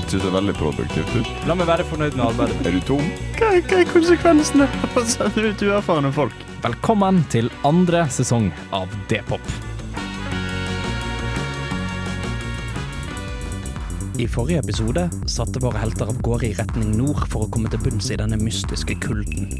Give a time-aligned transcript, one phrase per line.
[0.00, 1.30] ikke så veldig produktivt ut.
[1.48, 2.58] La meg være fornøyd med arbeidet.
[2.66, 3.06] Er du tom?
[3.38, 6.44] Hva, hva er konsekvensene av å sende ut uerfarne folk?
[6.64, 9.42] Velkommen til andre sesong av D-pop.
[14.18, 17.82] I forrige episode satte våre helter av gårde i retning nord for å komme til
[17.84, 19.52] bunns i denne mystiske kulden.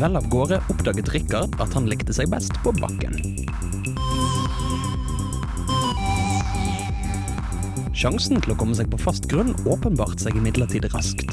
[0.00, 3.43] Vel av gårde oppdaget Rikard at han likte seg best på bakken.
[8.04, 11.30] Sjansen til å komme seg på fast grunn åpenbart seg imidlertid raskt.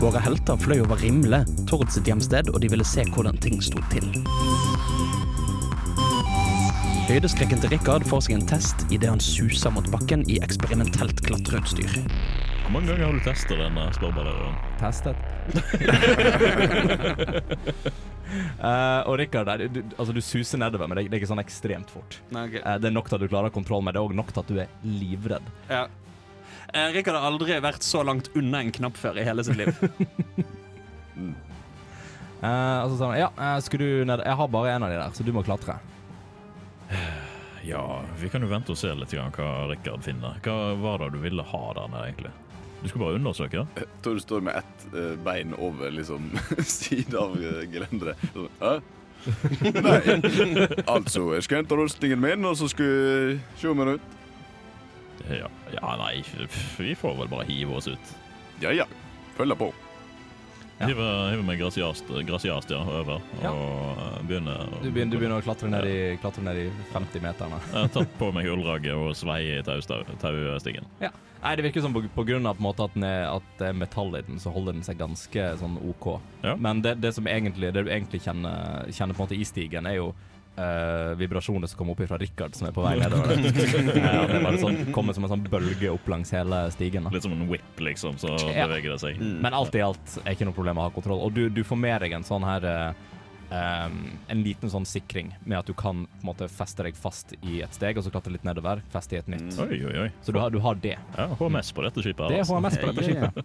[0.00, 3.76] Våre helter fløy over Rimle, Tord sitt hjemsted, og de ville se hvordan ting sto
[3.92, 4.08] til.
[7.10, 11.92] Høydeskrekken til Rikard får seg en test idet han suser mot bakken i eksperimentelt klatreutstyr.
[12.62, 14.56] Hvor mange ganger har du testet denne spørreballeren?
[14.80, 15.20] Testet.
[18.62, 21.90] Eh, og Rikard, du, altså, du suser nedover, men det, det er ikke sånn ekstremt
[21.92, 22.18] fort.
[22.30, 24.52] Eh, det er nok til at du klarer kontroll, med det og nok til at
[24.52, 25.48] du er livredd.
[25.70, 25.84] Ja.
[26.72, 29.72] Uh, Rikard har aldri vært så langt unna en knapp før i hele sitt liv.
[32.42, 34.96] Eh, og så sa han ja, skulle du ned Jeg har bare en av de
[34.98, 35.76] der, så du må klatre.
[37.62, 40.40] Ja, vi kan jo vente og se litt grann hva Rikard finner.
[40.42, 42.32] Hva var det du ville ha der nede, egentlig?
[42.82, 43.66] Du skulle bare undersøke?
[44.02, 48.18] Tord står med ett eh, bein over liksom siden av uh, gelenderet.
[48.60, 48.80] Hæ?
[49.86, 50.00] Nei.
[50.90, 54.18] Altså, jeg skal hente rustningen min, og så skal jeg se meg rundt.
[55.30, 56.24] Ja, ja nei,
[56.80, 58.12] vi får vel bare hive oss ut.
[58.62, 58.88] Ja ja,
[59.36, 59.70] følger på.
[60.80, 60.88] Ja.
[60.88, 63.52] Hiver, hive meg grasiast, grasiast ja, over, Ja.
[63.52, 67.60] og eh, begynne Du begynner, du begynner å klatre ned, i, klatre ned i 50-meterne.
[67.68, 70.82] Jeg har tatt på meg ullragget og svei i taustigen.
[71.42, 73.78] Nei, det virker som på, på grunn av på måte at, er, at det er
[73.78, 76.12] metall i den, så holder den seg ganske sånn OK.
[76.44, 76.54] Ja.
[76.54, 79.88] Men det, det som egentlig, det du egentlig kjenner, kjenner på en måte i stigen,
[79.90, 80.12] er jo
[80.52, 83.38] Uh, vibrasjoner som kommer opp fra Rikard, som er på vei nedover.
[83.96, 87.06] ja, det bare sånn, kommer som en sånn bølge opp langs hele stigen.
[87.08, 87.12] Da.
[87.14, 88.66] Litt som en whip, liksom, så Ja.
[88.66, 89.22] beveger det seg.
[89.40, 91.22] Men alt i alt er ikke noe problem å ha kontroll.
[91.24, 93.00] Og du, du får med deg en sånn her eh,
[93.52, 93.98] em,
[94.32, 97.60] En liten sånn sikring med at du kan på en måte feste deg fast i
[97.62, 99.52] et steg, og så klatre litt nedover, feste i et nytt.
[99.62, 100.10] Oi, oi, oi.
[100.24, 100.96] Så du har, du har det.
[101.18, 102.24] Ja, HMS på dette skipet.
[102.24, 102.58] her, Det er altså.
[102.58, 103.44] HMS på dette skipet.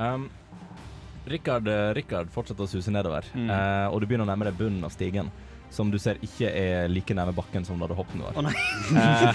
[0.00, 0.28] Um,
[1.30, 3.50] Rikard, Richard, fortsetter å suse nedover, Mm.
[3.50, 5.28] uh, og du begynner å nærme deg bunnen av stigen.
[5.70, 8.34] Som du ser ikke er like nærme bakken som da du hoppet var.
[8.34, 8.54] Å nei.
[8.90, 9.30] uh,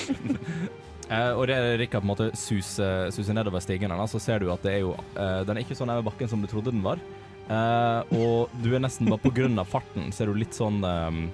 [1.10, 4.62] eh, og det Rikard på en måte suser, suser nedover stigen, så ser du at
[4.64, 7.02] det er jo eh, Den er ikke så nærme bakken som du trodde den var.
[7.50, 11.24] Eh, og du er nesten bare av farten, ser du litt sånn um,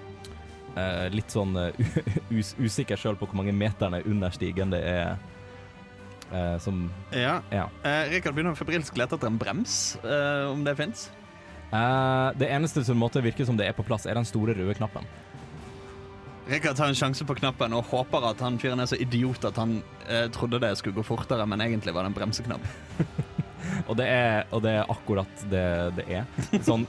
[0.73, 1.77] uh, Litt sånn eh,
[2.39, 5.17] us usikker sjøl på hvor mange meterne under stigen det er
[6.27, 7.37] Uh, som Ja.
[7.55, 7.69] Ja.
[8.11, 9.95] Rikard begynner febrilsk lete etter en brems,
[10.51, 11.05] om det fins.
[11.71, 15.07] Det eneste som måtte virke som det er på plass, er den store røde knappen.
[16.51, 19.63] Rikard tar en sjanse på knappen og håper at han fyren er så idiot at
[19.63, 19.79] han
[20.35, 22.67] trodde det skulle gå fortere, men egentlig var det en bremseknapp.
[23.89, 25.65] Og det er, og det er akkurat det
[25.99, 26.25] det er.
[26.67, 26.87] Sånn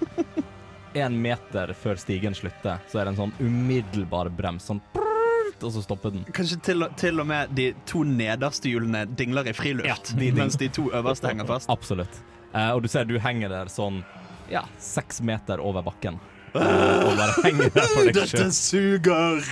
[0.98, 4.66] én meter før stigen slutter, så er det en sånn umiddelbar brems.
[4.72, 6.24] Sånn prrrt, og så stopper den.
[6.34, 10.32] Kanskje til, og- til og med de to nederste hjulene dingler i friluft, Ja, de
[10.32, 11.70] ding- mens de to øverste henger fast.
[11.70, 12.18] Absolutt.
[12.56, 14.02] Uh, og du ser du henger der sånn
[14.50, 16.18] ja, seks meter over bakken.
[16.56, 18.52] Eh, og bare henger der for deg sjøl.
[18.56, 19.44] suger!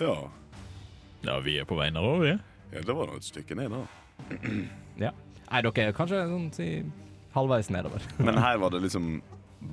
[0.00, 0.14] Ja.
[1.26, 2.32] Ja, vi er på vei nedover, vi.
[2.76, 5.10] ja, det var nå et stykke ned, da.
[5.50, 6.68] Nei, dere er kanskje sånn si
[7.34, 8.02] halvveis nedover.
[8.26, 9.20] Men her var det liksom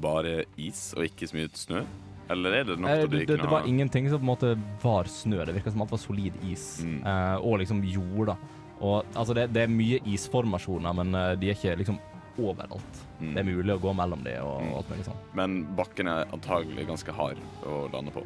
[0.01, 1.83] bare is og ikke så mye snø?
[2.31, 4.23] Eller er det nok Eh, til at det, du ikke det var ingenting som på
[4.23, 4.51] en måte
[4.83, 5.41] var snø.
[5.45, 6.79] Det virka som alt var solid is.
[6.85, 7.01] Mm.
[7.03, 8.37] Eh, og liksom jord, da.
[8.81, 11.99] Og altså, det, det er mye isformasjoner, men eh, de er ikke liksom
[12.39, 13.01] overalt.
[13.19, 13.33] Mm.
[13.35, 14.71] Det er mulig å gå mellom de og Mm.
[14.79, 15.19] alt mulig sånn.
[15.37, 17.37] Men bakken er antagelig ganske hard
[17.67, 18.23] å lande på.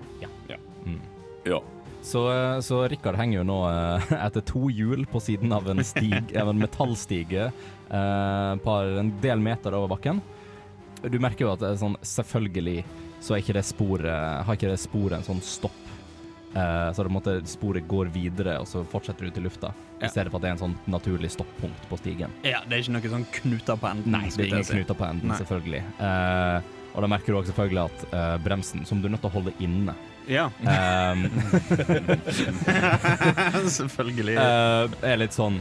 [0.85, 0.99] Mm.
[1.49, 1.59] Ja.
[2.05, 5.81] Så, eh, så Rikard henger jo nå eh, etter to hjul på siden av en
[5.85, 10.21] stig, av en metallstige, eh, par, en del meter over bakken.
[11.01, 12.83] Du merker jo at det er sånn, selvfølgelig
[13.25, 15.81] så ikke det sporet, har ikke det sporet en sånn stopp.
[16.55, 19.73] Eh, så det måtte, sporet går videre, og så fortsetter du til lufta.
[19.97, 22.33] I stedet for at det er en sånn naturlig stoppunkt på stigen.
[22.45, 24.13] Ja, det er ikke noe sånn knuter på enden.
[24.13, 25.39] Nei, det er ingen knuter på enden, Nei.
[25.41, 25.81] selvfølgelig.
[26.05, 29.33] Eh, og da merker du også selvfølgelig at eh, bremsen, som du er nødt til
[29.33, 29.95] å holde inne
[30.27, 31.27] Ja, Um,
[33.69, 34.37] selvfølgelig.
[34.37, 35.59] Uh, er litt sånn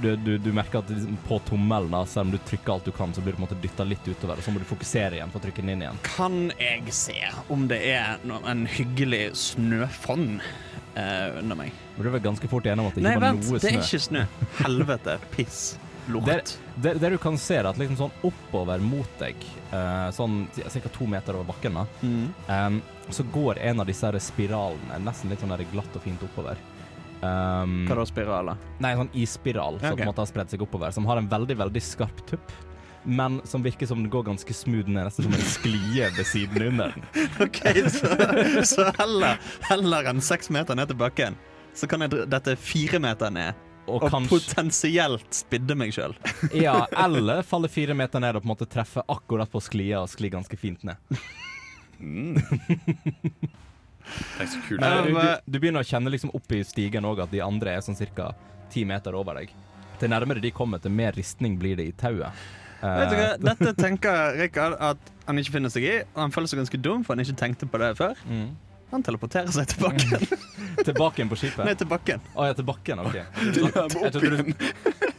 [0.00, 3.12] du, du, du merker at liksom på tommelen, selv om du trykker alt du kan,
[3.14, 5.32] så blir du på en måte dytta litt utover, og så må du fokusere igjen
[5.32, 6.00] for å trykke den inn igjen.
[6.06, 7.18] Kan jeg se
[7.52, 8.16] om det er
[8.48, 11.76] en hyggelig snøfonn uh, under meg?
[11.98, 13.72] Du er vel ganske fort enig om at det Nei, ikke var vent, noe det
[13.74, 14.26] er ikke snø.
[14.62, 15.20] Helvete.
[15.36, 15.62] Piss.
[16.10, 16.56] Lort.
[16.76, 19.36] Det, der, du kan se, er at liksom sånn oppover mot deg,
[19.72, 20.88] uh, sånn ca.
[20.94, 22.28] to meter over bakken, da, Mm.
[22.48, 22.80] um,
[23.10, 26.56] så går en av disse her spiralene nesten litt sånn der glatt og fint oppover.
[27.20, 28.56] Um, Hva da, spiraler?
[28.80, 29.98] Nei, en sånn isspiral som Ok.
[29.98, 32.52] på en måte har spredd seg oppover, som har en veldig, veldig skarp tupp.
[33.04, 36.66] Men som virker som den går ganske smooth ned, nesten som en sklie ved siden
[36.68, 37.04] under den.
[37.46, 41.36] OK, så, så heller, heller enn seks meter ned til bakken,
[41.74, 43.54] så kan jeg dette fire meter ned.
[43.86, 46.12] Og, Og kanskje potensielt spidde meg sjøl.
[46.66, 50.10] Ja, eller falle fire meter ned og på en måte treffe akkurat på sklia og
[50.12, 50.96] skli ganske fint ned.
[52.00, 52.36] Mm.
[54.38, 54.80] Tenk så kult.
[54.80, 57.84] Men du, du, du begynner å kjenne liksom oppi stigen òg at de andre er
[57.84, 58.30] sånn ca.
[58.72, 59.52] ti meter over deg.
[60.00, 62.32] Til nærmere de kommer, til mer ristning blir det i tauet.
[62.80, 66.32] Eh, Vet du hva, Dette tenker Rikard at han ikke finner seg i, og han
[66.34, 68.18] føler seg ganske dum, for han ikke tenkte på det før.
[68.28, 68.50] mm.
[68.90, 70.24] Han teleporterer seg til bakken.
[70.86, 71.62] Tilbake igjen på skipet?
[71.66, 72.22] Nei, til bakken.
[72.34, 73.16] Å ja, til bakken, OK.
[74.00, 74.52] Jeg trodde, du,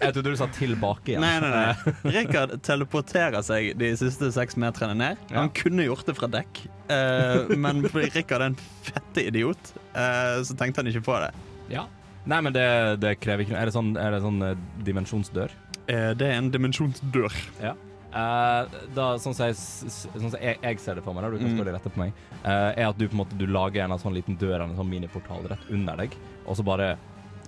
[0.01, 1.23] jeg trodde du sa tilbake igjen.
[1.23, 1.93] Nei, nei, nei.
[2.15, 5.21] Rikard teleporterer seg de siste seks meterne ned.
[5.29, 5.43] Ja.
[5.43, 8.57] Han kunne gjort det fra dekk, uh, men fordi Rikard er en
[8.87, 11.29] fette idiot, uh, så tenkte han ikke på det.
[11.73, 11.85] Ja.
[12.25, 12.65] Nei, men det,
[13.03, 13.61] det krever ikke noe.
[13.61, 14.55] Er det sånn, er det sånn uh,
[14.87, 15.55] dimensjonsdør?
[15.91, 17.33] Det er en dimensjonsdør.
[17.59, 17.75] Ja.
[18.11, 21.37] Eh, da, sånn som jeg, sånn som jeg, jeg ser det for meg, da, du
[21.39, 22.11] kan spørre selvfølgelig rette på meg,
[22.43, 24.89] uh, er at du på en måte du lager en sånn liten dør en sånn
[24.91, 26.89] miniportal rett under deg, og så bare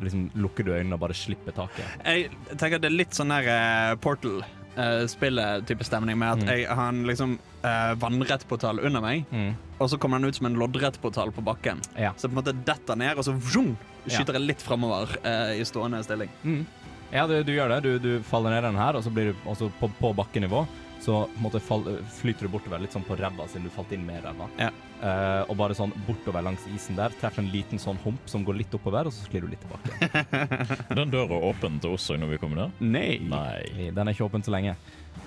[0.04, 1.86] liksom lukker du øynene og bare slipper taket.
[2.08, 6.50] Jeg tenker at det er litt sånn der uh, Portal-spillet-type stemning, med at Mm.
[6.50, 9.26] jeg har en liksom uh, vannrett portal under meg,
[9.80, 11.82] og så kommer den ut som en loddrett portal på bakken.
[12.00, 12.14] Ja.
[12.18, 13.76] Så på en måte detter ned, og så vroom,
[14.08, 16.30] skyter jeg litt framover uh, i stående stilling.
[16.44, 16.66] Mm.
[17.14, 17.82] Ja, du, du gjør det.
[17.86, 20.64] Du, du faller ned den her, og så blir du også på, på bakkenivå.
[21.04, 21.84] Så måte fall,
[22.16, 24.48] flyter du bortover litt sånn på ræva, siden du falt inn med ræva.
[24.56, 24.70] Ja.
[25.04, 28.56] Uh, og bare sånn bortover langs isen der, treffer en liten sånn hump som går
[28.62, 30.14] litt oppover, og så sklir du litt tilbake.
[30.98, 32.80] Den døra åpen til oss når vi kommer ned?
[32.96, 33.18] Nei.
[33.28, 33.90] Nei.
[33.92, 34.78] Den er ikke åpen så lenge.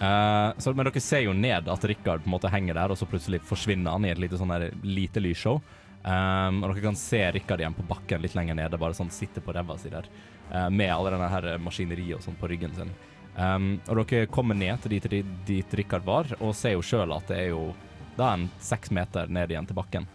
[0.01, 2.99] Uh, så, men dere ser jo ned at Rikard på en måte henger der, og
[2.99, 5.61] så plutselig forsvinner han i et lite sånn lite lysshow.
[6.07, 9.43] Um, og dere kan se Rikard igjen på bakken litt lenger nede, bare sånn sitte
[9.43, 10.07] på ræva si der,
[10.47, 12.93] Uh, med alle denne her maskineriet og sånn på ryggen sin.
[13.35, 17.27] Um, og dere kommer ned til dit, dit Rikard var, og ser jo sjøl at
[17.33, 17.73] det er jo
[18.17, 20.07] da en seks meter ned igjen til bakken.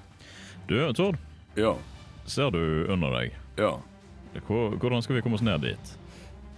[0.70, 1.18] Du, Tord,
[1.60, 1.74] Ja.
[2.26, 3.34] ser du under deg?
[3.60, 3.74] ja.
[4.48, 5.92] Hvordan skal vi komme oss ned dit?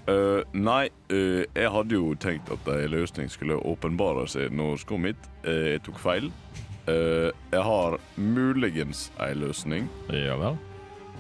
[0.06, 5.18] Uh, nei, uh, jeg hadde jo tenkt at en løsning skulle åpenbare seg når skummet.
[5.44, 6.30] Eh, jeg tok feil.
[6.88, 9.86] Eh, jeg har muligens ei løsning.
[10.12, 10.58] Ja vel?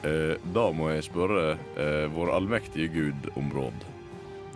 [0.03, 3.85] Eh, da må jeg spørre eh, vår allmektige gud om råd.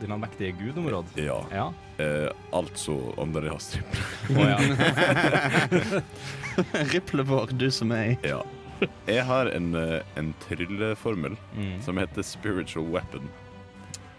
[0.01, 1.05] Din allmektige gudområd.
[1.17, 1.69] Ja, Ja.
[1.97, 4.03] eh, altså Andreas Riple.
[4.35, 6.01] Å ja.
[6.93, 8.17] Riplevår, du som er i.
[8.27, 8.43] Ja.
[9.09, 11.81] Jeg har en, eh, en trylleformel Mm.
[11.81, 13.29] som heter spiritual weapon.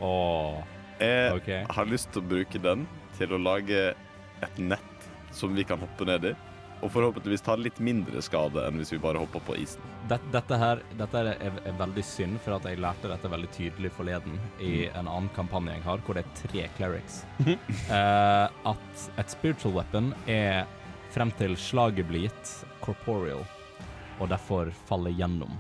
[0.01, 0.63] Oh.
[1.01, 1.65] Jeg okay.
[1.71, 2.87] har lyst til å bruke den
[3.19, 3.95] til å lage
[4.43, 6.35] et nett som vi kan hoppe ned i.
[6.83, 9.83] Og forhåpentligvis tar litt mindre skade enn hvis vi bare hopper på isen.
[10.09, 13.51] Dette, dette her dette er, er, er veldig synd, for at jeg lærte dette veldig
[13.57, 14.99] tydelig forleden i Mm.
[15.01, 17.25] en annen kampanje jeg har, hvor det er tre clerics.
[17.91, 20.67] Eh, at et spiritual weapon er
[21.11, 22.55] frem til slaget blir gitt
[22.85, 23.43] corporeal,
[24.21, 25.59] og derfor faller gjennom.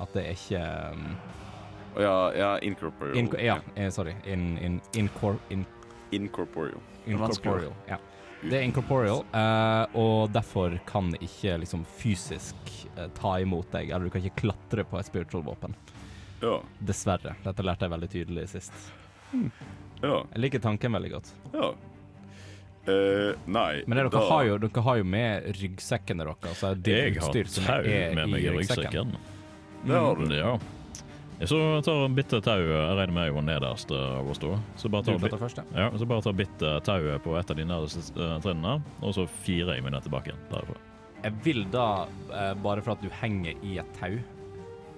[0.00, 1.16] At det er ikke um,
[2.00, 3.16] ja, ja incorporeal.
[3.16, 4.14] in, Ja, eh, sorry.
[4.24, 5.64] In, in, incor, in,
[6.12, 6.80] Incorporeal.
[7.06, 7.72] incorporeal.
[7.88, 7.96] Ja.
[8.42, 12.56] Det er incorporeal, uh, og derfor kan ikke liksom fysisk
[12.96, 15.74] uh, ta imot deg, eller du kan ikke klatre på et spiritual våpen.
[16.40, 16.56] Ja.
[16.80, 17.34] Dessverre.
[17.44, 18.72] Dette lærte jeg veldig tydelig sist.
[20.00, 20.22] Ja.
[20.32, 21.32] Jeg liker tanken veldig godt.
[21.54, 21.72] ja.
[22.88, 26.46] Uh, nei, Men dere, da- har jo, dere har jo med ryggsekkene deres.
[26.48, 29.12] Altså det Jeg har som tau med meg i ryggsekken.
[29.12, 29.16] ryggsekken.
[29.84, 30.32] Det har du.
[30.34, 30.54] Ja.
[31.48, 34.52] Så tar bitte tau Jeg regner med jeg var nederst av oss to.
[34.76, 35.86] Så bare tar, først, ja.
[35.86, 39.24] ja, så bare tar bitte tauet på et av de nederste eh, trinnene, og så
[39.46, 40.76] firer jeg meg ned tilbake igjen derfra.
[41.20, 41.86] Jeg vil da,
[42.32, 44.18] eh, bare for at du henger i et tau,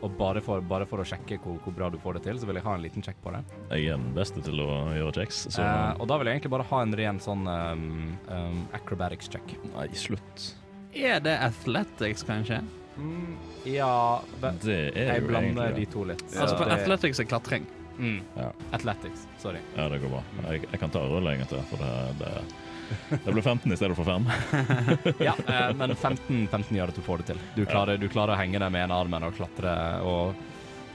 [0.02, 2.48] og bare for, bare for å sjekke hvor, hvor bra du får det til, så
[2.48, 3.44] vil jeg ha en liten sjekk på det.
[3.70, 6.54] Jeg er den beste til å gjøre checks, så Eh, og da vil jeg egentlig
[6.58, 7.88] bare ha en ren sånn um,
[8.26, 9.54] um, acrobatics check.
[9.76, 10.48] Nei, slutt.
[10.92, 12.64] Er det athletics, kanskje?
[12.98, 15.92] Mm, ja Det er Jeg jo blander egentlig de det.
[15.92, 16.24] to litt.
[16.34, 16.40] Ja.
[16.42, 17.66] Altså, for Det- athletics er klatring.
[17.98, 18.20] Mm.
[18.36, 18.50] Ja.
[18.72, 19.26] Athletics.
[19.38, 19.58] Sorry.
[19.76, 20.22] Ja, det går bra.
[20.50, 24.04] Jeg, jeg kan ta rulling til, for det, det, det ble 15 i stedet for
[24.04, 24.26] 5.
[25.28, 27.38] Ja, eh, men 15, 15 gjør at du får det til.
[27.56, 29.74] Du klarer, du klarer å henge deg med en armen og klatre
[30.08, 30.34] og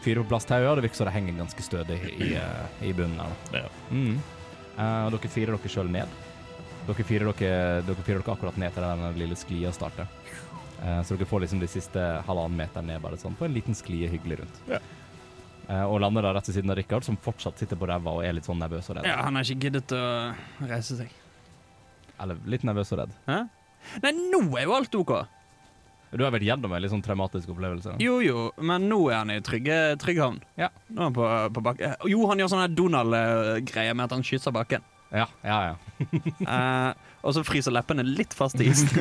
[0.01, 2.93] fyre på plass tauet, og det virker som det henger ganske stødig i, eh, i
[2.93, 3.33] bunnen her.
[3.51, 3.57] da.
[3.63, 3.69] Ja.
[3.91, 4.19] Mm.
[4.77, 6.07] Eh, og dere firer dere sjøl ned.
[6.87, 10.07] Dere firer dere, dere firer dere akkurat ned til der den lille sklia starter.
[10.83, 13.77] Eh, så dere får liksom de siste halvannen meter ned bare sånn, på en liten
[13.77, 14.59] sklie hyggelig rundt.
[14.69, 14.81] Ja.
[15.67, 18.25] Eh, og lander da rett ved siden av Rikard, som fortsatt sitter på ræva og
[18.25, 19.09] er litt sånn nervøs og redd.
[19.09, 20.03] Ja, han har ikke giddet å
[20.69, 21.15] reise seg.
[22.21, 23.17] Eller litt nervøs og redd.
[23.27, 23.41] Hæ?
[24.03, 25.17] Nei, nå er jo alt OK.
[26.07, 27.97] Du har vært gjennom en litt sånn traumatisk opplevelse.
[27.99, 30.37] Jo, jo, men nå er han i trygge, trygg havn.
[30.59, 30.69] Ja.
[30.87, 31.25] Nå er han på,
[31.57, 31.97] på bakken.
[32.13, 34.85] Jo, han gjør sånn Donald-greie med at han kysser bakken.
[35.11, 35.75] Ja, ja, ja.
[37.25, 38.97] Og så fryser leppene litt fast i isen.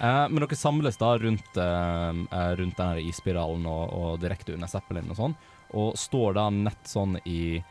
[0.00, 4.68] Eh, men dere samles da rundt, eh, eh, rundt denne isspiralen og, og direkte under
[4.68, 5.36] Zeppelin og sånn,
[5.78, 7.62] og står da nett sånn i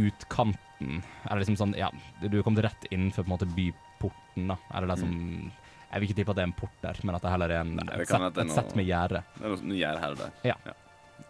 [0.00, 1.90] utkanten Eller liksom sånn, ja,
[2.22, 4.56] du er kommet rett innenfor på en måte byporten, da.
[4.72, 7.26] Er det som Jeg vil ikke tippe at det er en port der, men at
[7.26, 9.24] det heller er en, Nei, et, sett, er et sett med gjerde.
[9.36, 10.36] Det er noe gjør her og der.
[10.46, 10.56] Ja.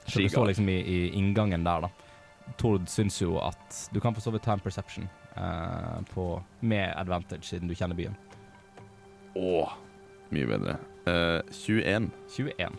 [0.04, 2.52] Så du står liksom i, i inngangen der, da.
[2.60, 6.26] Tord syns jo at du kan for så vidt ta en perception eh, på,
[6.60, 8.16] med advantage, siden du kjenner byen.
[9.34, 9.72] Åh,
[10.34, 10.76] mye bedre.
[11.06, 12.10] Uh, 21.
[12.36, 12.78] 21.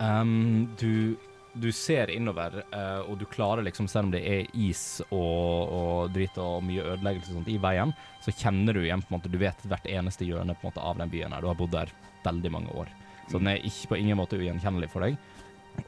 [0.00, 1.16] Um, du,
[1.52, 6.14] du ser innover, uh, og du klarer liksom, selv om det er is og, og
[6.14, 9.32] dritt og mye ødeleggelse og sånt i veien, så kjenner du igjen på en måte,
[9.32, 11.42] du vet hvert eneste hjørne på en måte av den byen her.
[11.42, 11.92] Du har bodd der
[12.24, 12.90] veldig mange år.
[13.30, 15.18] Så den er ikke på ingen måte ugjenkjennelig for deg.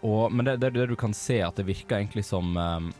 [0.00, 2.92] Og, men det, det, det du kan se, at det virker egentlig som um,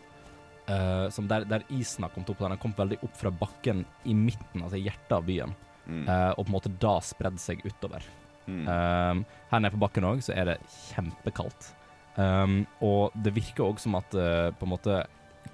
[1.12, 4.14] som der, der isen har kommet opp, den har kommet veldig opp fra bakken i
[4.14, 5.54] midten, altså i hjertet av byen,
[5.86, 6.04] Mm.
[6.06, 8.04] uh, og på en måte da spredd seg utover.
[8.46, 8.66] Mm.
[8.66, 10.58] Um, her nede på bakken òg, så er det
[10.92, 11.72] kjempekaldt.
[12.16, 15.00] Um, og det virker òg som at uh, på en måte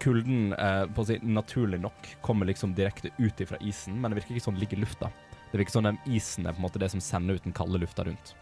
[0.02, 4.20] kulden uh, på å si, naturlig nok kommer liksom direkte ut ifra isen, men det
[4.20, 5.12] virker ikke sånn det ligger i lufta.
[5.48, 7.80] Det virker som den isen er på en måte det som sender ut den kalde
[7.80, 8.34] lufta rundt.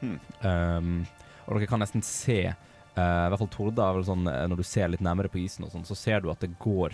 [0.00, 0.18] Mm.
[0.46, 0.92] Um,
[1.46, 2.52] og dere kan nesten se,
[3.00, 5.40] uh, i hvert fall Torda, er vel sånn, uh, når du ser litt nærmere på
[5.40, 6.92] isen, og sånn, så ser du at det går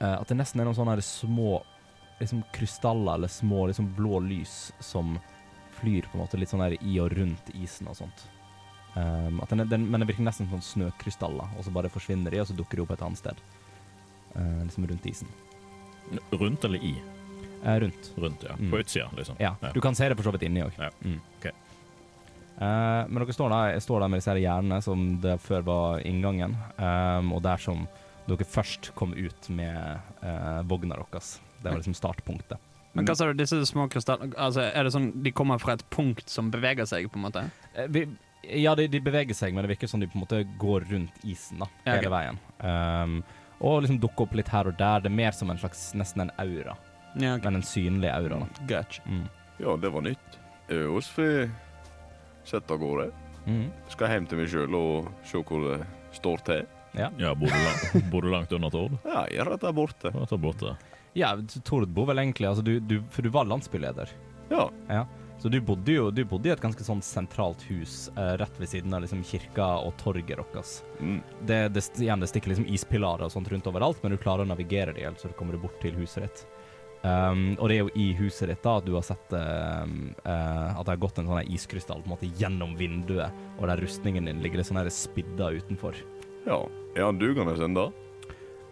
[0.00, 1.58] uh, At det nesten er noen sånne små
[2.20, 5.18] liksom krystaller eller små liksom blå lys som
[5.76, 8.22] flyr på en måte litt sånn der i og rundt isen og sånt.
[8.96, 12.48] Um, den, den, men det virker nesten som snøkrystaller, og så bare forsvinner de, og
[12.48, 13.42] så dukker de opp et annet sted.
[14.32, 15.28] Uh, liksom rundt isen.
[16.32, 16.94] Rundt eller i?
[17.66, 18.12] Rundt.
[18.16, 18.56] Rundt, ja.
[18.56, 18.70] Mm.
[18.72, 19.36] På utsida, liksom.
[19.38, 19.52] Ja.
[19.74, 20.72] Du kan se det for så vidt inni òg.
[20.80, 21.20] Ja, Mm.
[21.38, 21.50] ok.
[22.56, 26.54] Uh, men dere står der, står der med disse hjernene som det før var inngangen,
[26.80, 27.84] um, og der som
[28.26, 29.76] dere først kom ut med
[30.22, 31.36] uh, vogna deres.
[31.60, 32.62] Det var liksom startpunktet.
[32.96, 35.82] Men hva sa du, disse små krystallene altså, Er det sånn de kommer fra et
[35.92, 37.42] punkt som beveger seg, på en måte?
[37.76, 38.06] Uh, vi,
[38.62, 41.24] ja, de, de beveger seg, men det virker som de på en måte går rundt
[41.28, 42.14] isen da, Ja, hele ok.
[42.16, 42.40] veien.
[42.62, 43.18] Um,
[43.60, 45.04] og liksom dukker opp litt her og der.
[45.04, 46.76] Det er mer som en slags nesten en aura,
[47.16, 47.44] Ja, okay.
[47.44, 48.40] men en synlig aura.
[48.44, 48.66] da.
[48.68, 49.04] Gotcha.
[49.08, 49.26] Mm.
[49.60, 50.40] Ja, det var nytt.
[50.68, 50.88] Eh,
[52.46, 53.10] sette av gårde.
[53.46, 53.68] Mm.
[53.92, 55.80] Skal hjem til meg sjøl og se hvor det
[56.16, 56.64] står til.
[56.96, 58.96] Ja, Bor du, langt, bor du langt unna Tord?
[59.04, 60.12] Ja, jeg er rett der borte.
[60.14, 60.76] Rett der borte.
[61.16, 61.34] Ja,
[61.64, 64.10] Tord bor vel egentlig altså du, du, For du var landsbyleder.
[64.48, 64.70] Ja.
[64.88, 65.04] Ja.
[65.38, 68.70] Så du bodde jo du bodde i et ganske sånn sentralt hus eh, rett ved
[68.70, 70.78] siden av liksom kirka og torget deres.
[70.98, 71.18] Mm.
[71.44, 74.48] Det, det, igjen, det stikker liksom ispilarer og sånt rundt overalt, men du klarer å
[74.48, 76.46] navigere dem, helt, så du kommer bort til huset ditt.
[77.02, 80.72] Um, og det er jo i huset ditt da at du har sett um, uh,
[80.72, 84.26] at det har gått en sånn iskrystall på en måte gjennom vinduet, og der rustningen
[84.26, 86.00] din ligger litt sånn spidda utenfor.
[86.48, 86.64] ja.
[86.96, 87.90] Er han dugende ennå?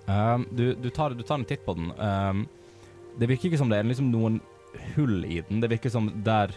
[0.09, 1.91] Um, du, du, tar, du tar en titt på den.
[2.01, 2.47] Um,
[3.21, 4.39] det virker ikke som det er liksom noen
[4.95, 5.61] hull i den.
[5.61, 6.55] Det virker som der,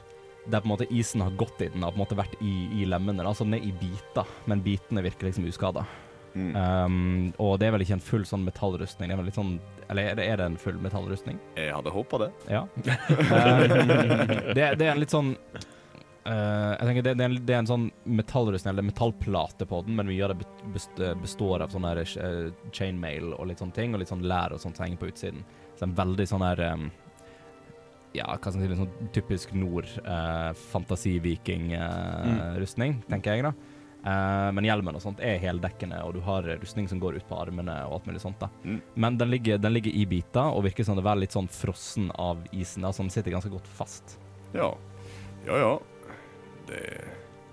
[0.48, 2.54] der på en måte isen har gått i den, har på en måte vært i,
[2.80, 3.26] i lemmene.
[3.28, 5.84] Altså den er i biter, men bitene virker liksom uskada.
[6.38, 6.52] Mm.
[6.54, 9.10] Um, og det er vel ikke en full sånn metallrustning.
[9.10, 9.56] Det er vel litt sånn
[9.90, 11.40] Eller er det, er det en full metallrustning?
[11.58, 12.30] Jeg hadde håpa det.
[12.52, 12.62] Ja.
[12.68, 12.84] Um,
[14.54, 15.32] det, det er en litt sånn
[16.28, 17.86] uh, jeg tenker det, det, er en, det er en sånn
[18.20, 20.40] metallrustning, eller metallplate på den, men mye av det
[21.24, 24.62] består av sånn her eh, chainmail og litt sånne ting, og litt sånn lær og
[24.64, 25.42] sånt som henger på utsiden.
[25.78, 26.84] Så en veldig sånn her um,
[28.16, 33.54] Ja, hva skal jeg si, sånn typisk nord, uh, fantasi-viking-rustning, tenker jeg, da.
[34.08, 37.40] Eh, men hjelmen og sånt er heldekkende, og du har rustning som går ut på
[37.42, 38.40] armene og alt mulig sånt.
[38.40, 38.48] da.
[38.64, 38.80] Mm.
[38.96, 42.12] Men den ligger, den ligger i biter og virker som det er litt sånn frossen
[42.16, 44.18] av isen, da, så den sitter ganske godt fast.
[44.56, 44.72] Ja.
[45.48, 45.74] Ja ja.
[46.68, 46.84] Det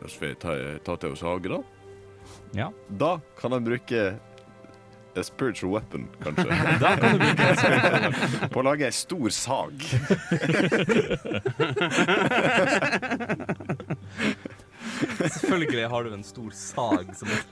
[0.00, 1.60] Da får jeg ta, ta til oss hage, da.
[2.54, 2.70] Ja.
[2.88, 4.14] Da kan han bruke
[5.16, 6.44] a spiritual weapon, kanskje.
[6.82, 8.50] Da kan du bruke det.
[8.50, 9.72] På å lage ei stor sag.
[15.38, 17.42] selvfølgelig har du en stor sag som er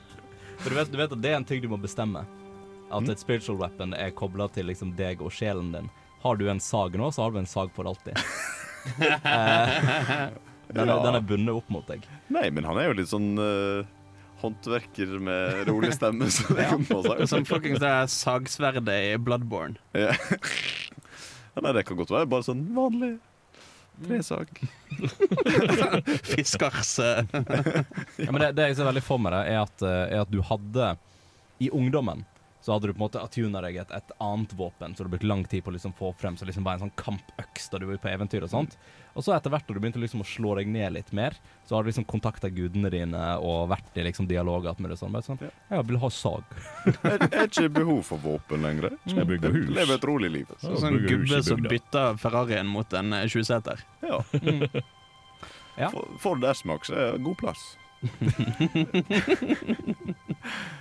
[0.62, 2.22] For du vet, du vet at det er en ting du må bestemme.
[2.92, 5.88] At et spiritual weapon er kobla til liksom deg og sjelen din.
[6.22, 8.18] Har du en sag nå, så har du en sag for alltid.
[8.82, 10.28] Eh,
[10.74, 10.94] den, Ja.
[11.04, 12.02] den er bundet opp mot deg.
[12.34, 13.84] Nei, men han er jo litt sånn uh,
[14.42, 17.26] håndverker med rolig stemme, så det kan man si.
[17.30, 19.78] Som fuckings det er sagsverdet i Bloodborne.
[19.94, 20.14] Ja.
[21.52, 23.10] Ja, Nei, det kan godt være bare sånn vanlig
[24.06, 24.48] tresag.
[26.32, 27.24] Fiskers eh,
[28.16, 30.32] Ja, men det, det jeg ser veldig for meg, det, er at, eh, er at
[30.32, 30.92] du hadde
[31.62, 32.24] I ungdommen
[32.62, 35.26] så hadde du på en måte attuna deg et, et annet våpen som du brukte
[35.26, 36.36] lang tid på å liksom få frem.
[36.38, 38.76] Så liksom bare en sånn kampøks da du var ute på eventyr og sånt.
[39.12, 41.36] Og så etter hvert når du begynte liksom å slå deg ned litt mer,
[41.68, 45.12] så har du liksom kontakta gudene dine og vært i liksom dialoger med det sånn.
[45.12, 45.50] Bare sånn Ja.
[45.74, 46.56] Jeg vil ha sag.
[47.10, 48.96] er, er ikke behov for våpen lenger.
[49.04, 49.68] Skal jeg bygge hus?
[49.76, 50.56] Lever et rolig liv.
[50.62, 50.74] Ja.
[50.80, 53.84] sånn gubbe som bytter Ferrarien mot en eh, 20-seter.
[54.06, 54.22] Ja.
[55.78, 55.88] Ja.
[55.88, 57.62] For, for der smak så er det god plass.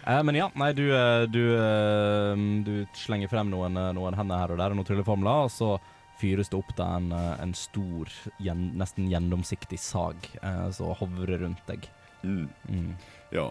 [0.02, 4.40] Eh, men ja, nei, du, eh, du, eh, du slenger frem noen, eh, noen hender
[4.42, 5.76] her og der og noen trylleformler, og så
[6.22, 8.12] fyres det opp da en, eh, en stor,
[8.44, 11.90] gjen, nesten gjennomsiktig sag eh, som hovrer rundt deg.
[12.24, 12.48] Mm.
[12.70, 12.96] Mm.
[13.34, 13.50] Ja.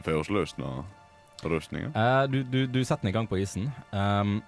[0.00, 0.72] Får vi oss løsna
[1.42, 1.92] rustninga?
[1.92, 3.68] Eh, du, du, du setter den i gang på isen.
[3.90, 4.40] Um,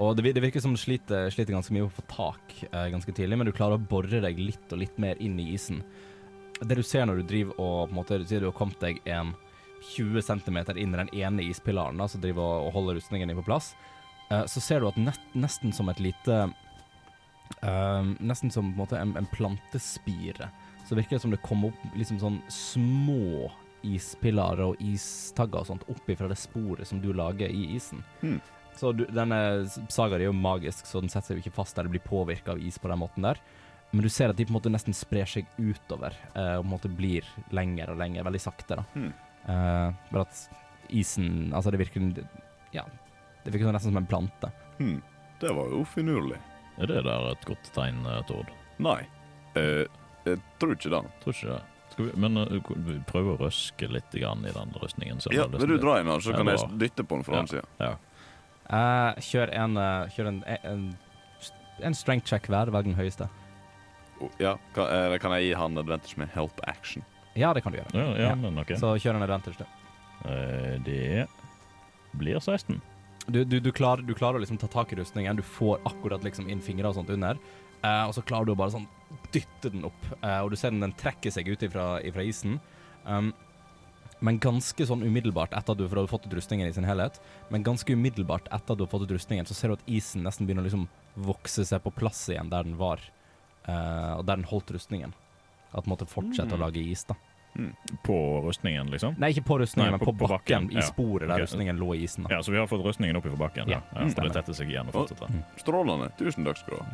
[0.00, 3.12] og det, det virker som du sliter, sliter ganske mye å få tak eh, ganske
[3.12, 5.82] tidlig, men du klarer å bore deg litt og litt mer inn i isen.
[6.62, 8.80] Det du ser når du driver og på en måte, du sier du har kommet
[8.80, 9.34] deg en
[9.92, 13.46] 20 cm inn i den ene ispilaren da, som driver og holder rustningen din på
[13.46, 13.72] plass,
[14.30, 16.46] eh, så ser du at nett, nesten som et lite
[17.60, 20.50] eh, Nesten som på en, måte en, en plantespire.
[20.88, 23.50] Så virker det som det kommer opp liksom sånn små
[23.82, 28.02] ispilarer og istagger og sånt opp ifra det sporet som du lager i isen.
[28.20, 28.38] Hmm.
[28.78, 29.38] Så du, denne
[29.92, 32.54] saga er jo magisk, så den setter seg jo ikke fast der det blir påvirka
[32.54, 33.40] av is på den måten der.
[33.92, 36.68] Men du ser at de på en måte nesten sprer seg utover, uh, og på
[36.68, 38.86] en måte blir lenger og lenger, veldig sakte, da.
[38.94, 39.10] Hmm.
[39.42, 40.40] Uh, bare at
[40.94, 42.04] isen Altså, det virker
[42.72, 42.84] Ja,
[43.42, 44.52] det virker nesten som en plante.
[44.78, 45.02] Hmm.
[45.42, 46.38] Det var jo finurlig.
[46.80, 48.48] Er det der et godt tegn, Tord?
[48.82, 49.02] Nei.
[49.58, 49.84] Eh,
[50.24, 51.02] jeg tror ikke det.
[51.22, 51.60] Tror ikke det.
[51.92, 55.18] Skal vi, men uh, vi prøver å røske litt grann i den rustningen.
[55.34, 57.42] Ja, Vil du dra inn den, så kan jeg dytte på den fra Ja.
[57.42, 57.66] den sida?
[57.84, 57.92] Ja.
[58.72, 60.86] Uh, kjør en, uh, kjør en, en,
[61.84, 63.28] en strength check hver, velg den høyeste.
[64.40, 67.04] Ja, kan, uh, kan jeg gi han advantage med help action?
[67.36, 67.92] Ja, det kan du gjøre.
[67.92, 68.34] Ja, ja, Ja.
[68.40, 68.76] men okay.
[68.80, 69.64] Så kjør en advantage, du.
[70.28, 71.26] Eh, Det
[72.16, 72.80] blir 16.
[73.26, 76.24] Du, du, du, klarer, du klarer å liksom ta tak i rustningen, du får akkurat
[76.26, 77.38] liksom inn fingre og sånt under,
[77.82, 78.88] eh, og så klarer du å bare sånn
[79.32, 82.58] dytte den opp, eh, og du ser den, den trekker seg ut ifra, ifra isen.
[83.04, 83.32] Um,
[84.22, 87.18] men ganske sånn umiddelbart etter at du, har fått ut rustningen i sin helhet,
[87.50, 90.22] men ganske umiddelbart etter at du har fått ut rustningen, så ser du at isen
[90.26, 90.86] nesten begynner å liksom
[91.26, 93.02] vokse seg på plass igjen der den var,
[93.66, 95.14] eh, og der den holdt rustningen.
[95.72, 96.58] At den måtte fortsette Mm.
[96.58, 97.14] å lage is, da.
[98.02, 99.14] På rustningen, liksom?
[99.20, 100.86] Nei, ikke på rustningen, Nei, men på- på, på bakken, bakken, i ja.
[100.88, 101.42] sporet der Ok.
[101.44, 102.24] rustningen lå i isen.
[102.24, 102.34] da.
[102.36, 103.68] Ja, så vi har fått rustningen opp fra forbakken?
[103.68, 105.28] Ja, Ja, ja, det tetter seg igjen og fortsetter.
[105.60, 106.08] Strålende.
[106.16, 106.86] Tusen takk skal du ha.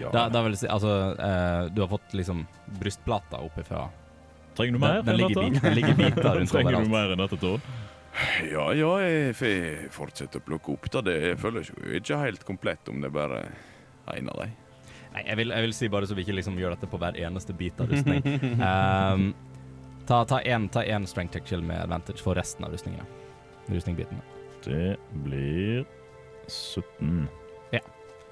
[0.00, 0.10] Ja.
[0.14, 2.46] Da, da vil jeg si, altså, eh, du har fått liksom
[2.78, 3.90] brystplata oppi fra
[4.54, 7.18] Trenger du mer Den, den, ligger, bit, den ligger biter rundt Trenger du mer enn
[7.18, 7.60] dette, Tord?
[8.46, 11.00] Ja, ja, jeg får fortsette å plukke opp da.
[11.02, 13.40] Det jeg føler ikke, ikke helt komplett om det er bare
[14.14, 14.52] en av dem.
[15.14, 17.18] Nei, jeg vil, jeg vil si bare så vi ikke liksom gjør dette på hver
[17.18, 18.22] eneste bit av rustning.
[18.62, 19.34] um,
[20.06, 23.06] ta én ta en strength check chill med advantage for resten av rustningene.
[23.66, 24.20] Rustningbitene.
[24.64, 25.84] Det blir
[26.48, 27.28] 17.
[27.72, 27.80] Ja.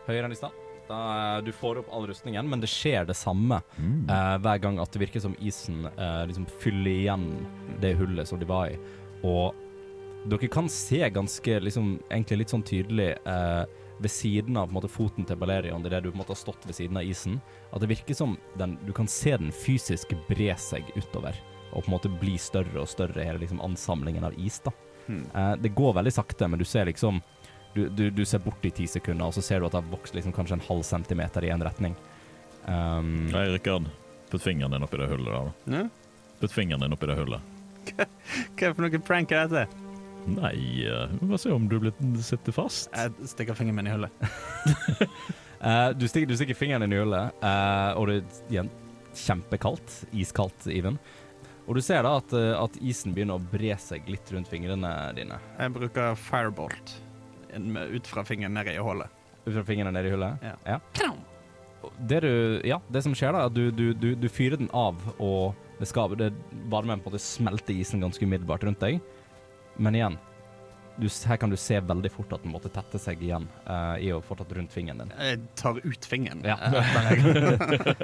[0.06, 0.52] Høyere enn i stad.
[0.92, 4.10] Eh, du får opp all rustningen, men det skjer det samme Mm.
[4.10, 7.46] uh, hver gang at det virker som isen uh, liksom fyller igjen
[7.80, 8.78] det hullet som de var i.
[9.24, 9.54] Og
[10.28, 13.64] dere kan se ganske, liksom, egentlig litt sånn tydelig uh,
[14.02, 16.74] ved siden av måte, foten til Balerion, det du på en måte har stått ved
[16.74, 17.40] siden av isen,
[17.72, 21.38] at det virker som den, du kan se den fysisk bre seg utover.
[21.72, 24.60] Og på en måte bli større og større, hele liksom, ansamlingen av is.
[24.64, 24.72] da.
[25.06, 25.24] Hmm.
[25.34, 27.22] Eh, det går veldig sakte, men du ser liksom
[27.74, 29.92] du, du, du ser bort i ti sekunder, og så ser du at det har
[29.92, 31.96] vokst liksom kanskje en halv centimeter i en retning.
[32.66, 33.88] Um, Nei, Rikard.
[34.30, 35.48] Putt fingeren din oppi det hullet der.
[35.48, 35.78] da.
[35.78, 36.28] Ja?
[36.40, 37.48] Putt fingeren din oppi det hullet.
[37.92, 39.88] Hva er det for noe prank er dette?
[40.30, 42.92] Nei, eh, vi får se om du blir sitter fast.
[42.94, 44.22] Jeg stikker fingeren min i hullet.
[45.64, 48.70] uh, du, stikker, du stikker fingeren din i hullet, uh, og det er igjen
[49.18, 49.96] kjempekaldt.
[50.16, 51.00] Iskaldt, even.
[51.66, 54.90] Og du ser da at, eh, at isen begynner å bre seg litt rundt fingrene
[55.16, 55.38] dine.
[55.58, 56.96] Jeg bruker firebolt
[57.52, 59.20] ut fra fingeren ned i hullet.
[59.44, 60.46] Ut fra fingrene ned i hullet.
[60.46, 60.56] Ja.
[60.66, 61.12] ja.
[61.98, 62.32] Det, du,
[62.66, 65.58] ja, det som skjer da, er at du, du, du, du fyrer den av, og
[65.80, 66.30] det skal, det
[66.70, 69.00] varmen på en måte smelter isen ganske umiddelbart rundt deg.
[69.82, 70.18] Men igjen,
[70.96, 74.10] du, her kan du se veldig fort at den måtte tette seg igjen uh, i
[74.14, 75.12] og fortsatt rundt fingeren din.
[75.18, 76.42] Jeg tar ut fingeren.
[76.44, 76.58] Ja.
[76.58, 77.96] Eh,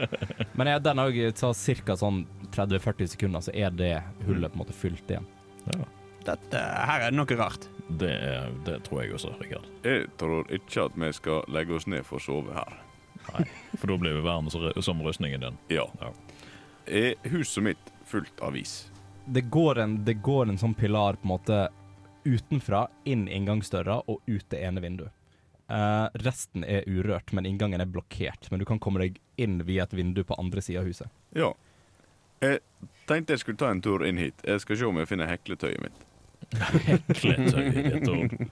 [0.59, 1.97] Men ja, den òg tar ca.
[2.01, 2.25] sånn
[2.55, 3.95] 30-40 sekunder, så er det
[4.27, 5.29] hullet på en måte fylt igjen.
[5.69, 5.87] Ja,
[6.29, 7.69] Dette, her er noe rart.
[7.89, 9.69] det, er, det tror jeg også, Rikard.
[9.85, 12.77] Jeg tror ikke at vi skal legge oss ned for å sove her.
[13.29, 13.45] Nei,
[13.77, 15.59] for da blir vi værende som rustningen din.
[15.73, 15.87] Ja.
[16.01, 16.13] Ja.
[16.89, 18.87] Er huset mitt fullt av is?
[19.29, 21.59] Det går en, det går en sånn pilar på en måte
[22.29, 25.15] utenfra, inn inngangsdøra og ut det ene vinduet.
[25.69, 28.47] Uh, resten er urørt, men inngangen er blokkert.
[28.53, 31.11] Men du kan komme deg inn via et vindu på andre sida av huset.
[31.37, 31.51] Ja.
[32.41, 32.61] Jeg
[33.11, 34.41] tenkte jeg skulle ta en tur inn hit.
[34.47, 36.05] Jeg skal se om jeg finner hekletøyet mitt.
[36.89, 38.39] hekletøyet et ord.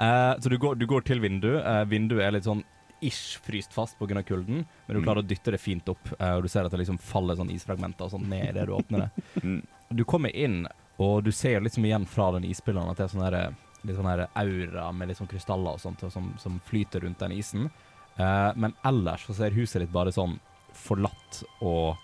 [0.00, 1.58] Eh, så du går, du går til vinduet.
[1.60, 2.62] Uh, vinduet er litt sånn
[3.04, 4.22] ish fryst fast pga.
[4.24, 5.04] kulden, men du Mm.
[5.04, 7.50] klarer å dytte det fint opp, eh, og du ser at det liksom faller sånn
[7.52, 9.10] isfragmenter og sånn ned idet du åpner det.
[9.44, 9.60] Mm.
[9.92, 10.66] Du kommer inn,
[11.00, 13.54] og du ser liksom igjen fra den isspilleren at det er sånn her,
[13.88, 17.32] litt sånn her aura med litt sånn krystaller og sånt som, som flyter rundt den
[17.38, 17.70] isen.
[18.20, 20.36] Eh, men ellers så ser huset ditt bare sånn
[20.76, 21.96] forlatt og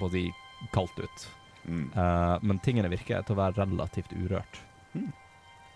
[0.00, 0.28] både
[0.74, 1.26] kaldt ut.
[1.66, 1.88] Mm.
[1.90, 4.60] Eh, men tingene virker til å være relativt urørt.
[4.94, 5.10] Mm.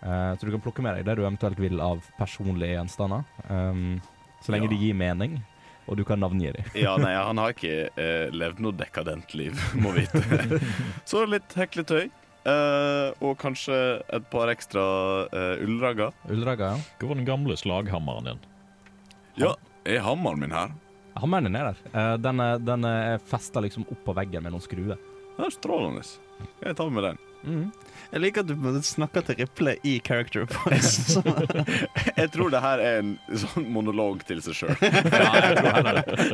[0.02, 3.24] Eh, så du kan plukke med deg det du eventuelt vil av personlige gjenstander.
[3.50, 3.98] Um,
[4.44, 4.76] så lenge Ja.
[4.76, 5.40] de gir mening,
[5.88, 6.70] og du kan navngi dem.
[6.78, 10.22] Ja, nei, han har ikke eh, levd noe dekadent liv, må vite.
[11.08, 12.10] Så litt hekletøy.
[12.48, 13.78] Eh, og kanskje
[14.14, 14.84] et par ekstra
[15.28, 16.16] uh, ullragger.
[16.30, 16.96] Ullragger, ja.
[17.00, 18.42] Hvor var den gamle slaghammeren din?
[19.38, 19.54] Ja,
[19.86, 20.74] er hammeren min her?
[21.18, 21.84] Hammeren din er der.
[21.92, 24.98] Uh, den er, den er festa liksom opp på veggen med noen skruer.
[25.38, 26.02] Er strålende.
[26.64, 27.24] Jeg tar med den.
[27.44, 27.68] Mm.
[28.08, 31.20] Jeg liker at du snakker til Riple i character voice.
[32.20, 34.72] Jeg tror det her er en sånn monolog til seg sjøl.
[34.80, 36.26] Ja, jeg tror heller det.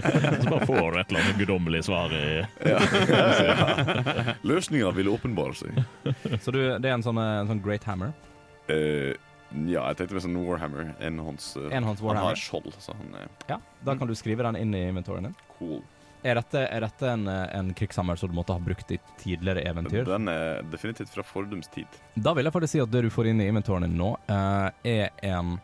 [0.44, 2.24] Så bare får du et eller annet guddommelig svar i
[2.64, 2.78] Ja.
[3.50, 4.36] ja.
[4.46, 5.82] Løsninga vil åpenbare seg.
[6.40, 8.14] Så du, det er en sånn, eh, en sånn great hammer.
[8.70, 9.12] Uh,
[9.68, 10.94] ja, jeg tenkte med sånn Warhammer.
[11.04, 14.58] Enhånds uh, Enhånds Han har skjold, så han er Ja, da kan du skrive den
[14.62, 15.36] inn i inventoren din.
[15.58, 15.82] cool.
[16.24, 20.06] Er dette, er dette en, en krigshammer som du måtte ha brukt i tidligere eventyr?
[20.08, 21.98] Den er definitivt fra fordums tid.
[22.16, 24.70] Da vil jeg faktisk si at det du får inn i inventoren din nå, uh,
[24.88, 25.58] er en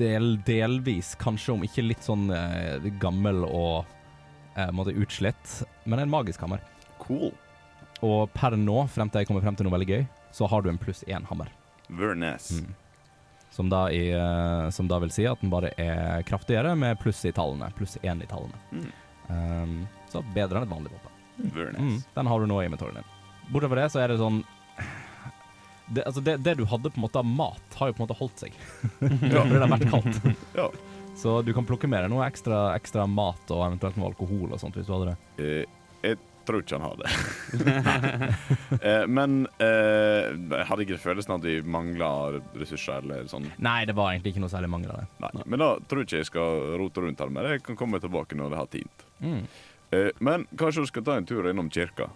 [0.00, 3.86] del, delvis, kanskje om ikke litt sånn uh, gammel og
[4.58, 6.64] uh, utslitt, men en magisk hammer.
[7.04, 7.30] Cool.
[8.02, 10.02] Og per nå, frem til jeg kommer frem til noe veldig gøy,
[10.34, 11.54] så har du en pluss én hammer.
[11.86, 12.58] Very nice.
[12.58, 12.74] Mm.
[13.54, 14.10] Som, da i,
[14.74, 17.70] som da vil si at den bare er kraftigere med pluss i tallene.
[17.78, 18.58] Pluss én i tallene.
[18.74, 18.90] Mm.
[19.30, 19.74] Um,
[20.12, 21.16] så bedre enn et vanlig våpen.
[21.54, 23.12] Very Mm, den har du nå i inventoryen din.
[23.50, 24.42] Bortsett fra det, så er det sånn
[25.90, 28.06] det, altså det, det du hadde på en måte av mat, har jo på en
[28.06, 28.56] måte holdt seg.
[29.00, 30.20] Fordi det har vært kaldt.
[30.60, 30.70] Ja.
[31.20, 34.60] Så du kan plukke med deg noe ekstra, ekstra mat og eventuelt noe alkohol og
[34.62, 35.16] sånt hvis du hadde det.
[35.42, 37.10] Eh, jeg tror ikke han har det.
[38.88, 42.10] eh, men eh, jeg hadde ikke følelsen at vi mangla
[42.56, 43.50] ressurser eller sånn.
[43.60, 45.02] Nei, det var egentlig ikke noe særlig det.
[45.26, 45.32] Nei.
[45.44, 47.58] Men da tror jeg ikke jeg skal rote rundt her med det.
[47.58, 49.04] Jeg kan komme tilbake når det har tint.
[49.20, 49.42] Mm.
[49.92, 52.08] Eh, men kanskje du skal ta en tur innom kirka?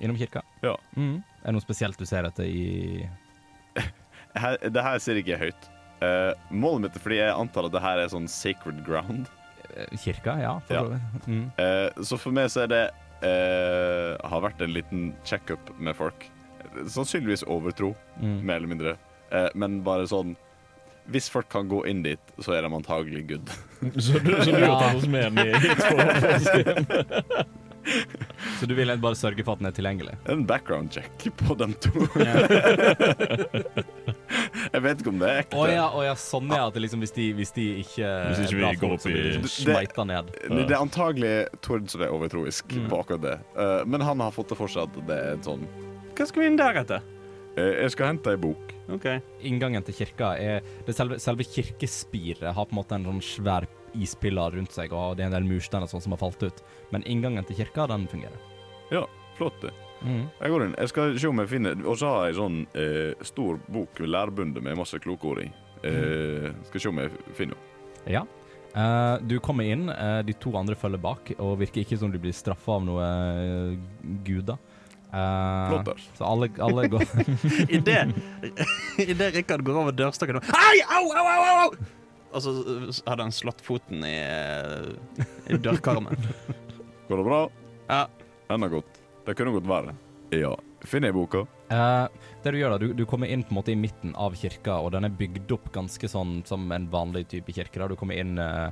[0.00, 0.42] Innom kirka.
[0.62, 0.76] Ja.
[0.96, 1.22] Mm.
[1.42, 3.08] Er det noe spesielt du ser etter i
[4.38, 5.68] Her, det her ser ikke høyt.
[5.98, 9.26] Uh, målet mitt er fordi jeg antar at det her er sånn sacred ground.
[9.74, 10.36] eh, kirka?
[10.38, 10.52] Ja.
[10.70, 10.82] Ja.
[11.26, 11.48] Mm.
[11.58, 12.82] Uh, så for meg så er det
[13.24, 16.28] uh, har vært en liten checkup med folk.
[16.86, 18.42] Sannsynligvis overtro, Mm.
[18.44, 18.96] mer eller mindre.
[19.54, 20.36] Men bare sånn
[21.08, 23.48] Hvis folk kan gå inn dit, så er de antagelig good.
[24.02, 26.48] Så du, så du har tatt oss med den i- hit for å få oss
[26.58, 26.86] inn.
[28.58, 30.16] Så du vil bare sørge for at den er tilgjengelig?
[30.28, 31.94] En background check på dem to.
[34.74, 35.56] jeg vet ikke om det er ekte.
[35.56, 38.58] Å ja, å ja, sånn er det liksom, hvis, de, hvis de ikke Hvis ikke
[38.60, 40.32] vi går opp i- smeita ned.
[40.50, 41.32] Det er antagelig
[41.64, 42.88] Tord som er overtroisk Mm.
[42.90, 43.36] på akkurat det.
[43.56, 45.64] Uh, men han har fått det for seg at det er en sånn
[46.18, 47.00] Hva skal vi inn der etter?
[47.58, 48.74] Eh, Jeg skal hente ei bok.
[48.94, 49.08] OK.
[49.48, 53.68] Inngangen til kirka er det selve, selve kirkespiret har på en måte en sånn svær
[53.98, 56.62] ispiller rundt seg, og det er en del mursteiner sånn som har falt ut.
[56.94, 58.38] Men inngangen til kirka, den fungerer.
[58.94, 59.04] Ja,
[59.38, 59.74] Flott, det.
[60.02, 60.24] Mm.
[60.40, 60.74] Jeg går inn.
[60.78, 63.98] Jeg skal se om jeg finner Og så har jeg ei sånn eh, stor bok,
[63.98, 65.48] lærbundet med masse kloke ord i.
[65.86, 67.64] Eh, skal se om jeg finner henne.
[68.18, 68.22] Ja.
[68.78, 72.20] Eh, du kommer inn, eh, de to andre følger bak, og virker ikke som de
[72.22, 73.78] blir straffa av noe eh,
[74.26, 74.58] guder.
[75.12, 76.02] Eh, der.
[76.18, 77.02] Så alle, alle går
[77.72, 81.86] Idet Rikard går over dørstokken og Ai, au, au, au, au!
[82.28, 86.12] Og så uh, hadde han slått foten i, uh, i dørkarmen.
[87.08, 87.38] Går det bra?
[87.88, 88.02] Ja.
[88.52, 89.00] Enda godt.
[89.24, 89.94] Det kunne gått verre.
[90.36, 90.52] Ja.
[90.84, 91.46] Finner jeg boka?
[91.72, 92.04] Uh,
[92.44, 94.76] det du gjør da, du, du kommer inn på en måte i midten av kirka,
[94.84, 97.80] og den er bygd opp ganske sånn som en vanlig type kirke.
[97.80, 97.88] da.
[97.88, 98.68] Du kommer inn eh,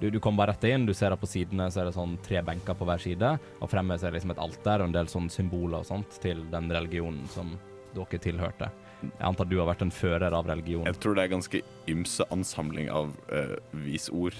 [0.00, 2.18] du, du kommer bare rett inn, du ser at på sidene så er det sånn
[2.22, 4.94] tre benker på hver side, og fremme så er det liksom et alter og en
[4.94, 7.56] del sånne symboler og sånt til den religionen som
[7.96, 8.68] dere tilhørte.
[9.02, 10.86] Jeg antar du har vært en fører av religion.
[10.88, 13.54] Jeg tror det er ganske ymse ansamling av uh,
[13.86, 14.34] visord.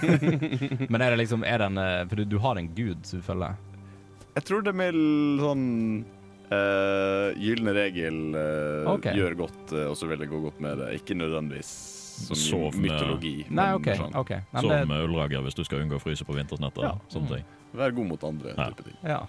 [0.92, 3.20] Men er det liksom er det en, eh, For du, du har en gud som
[3.20, 3.58] du følger?
[4.38, 4.96] Jeg tror det med
[5.42, 5.68] sånn
[6.48, 9.12] uh, gylne regel uh, okay.
[9.18, 10.94] gjør godt, og så vil det gå godt med det.
[11.02, 13.34] Ikke nødvendigvis så mye Sov med- mytologi.
[13.50, 13.88] Nei, OK.
[13.98, 14.30] sånn, ok.
[14.52, 16.82] Nei, Sov det, med ullrager hvis du skal unngå å fryse på vintersnetter.
[16.86, 16.94] Ja.
[17.12, 17.44] Sånne ting.
[17.74, 18.54] Vær god mot andre.
[18.56, 18.68] Ja.
[18.70, 18.96] type ting.
[19.04, 19.20] ja.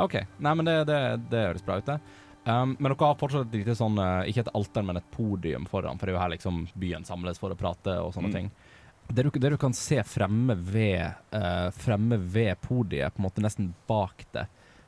[0.00, 0.14] OK.
[0.40, 1.98] Nei, men det, det, det høres bra ut, det.
[2.46, 5.64] Um, men dere har fortsatt et lite sånn eh, Ikke et alter, men et podium
[5.66, 8.36] foran, for det er jo her liksom byen samles for å prate og sånne Mm.
[8.36, 8.50] ting.
[9.12, 13.42] Det du, det du kan se fremme ved, uh, fremme ved podiet, på en måte
[13.42, 14.46] nesten bak det,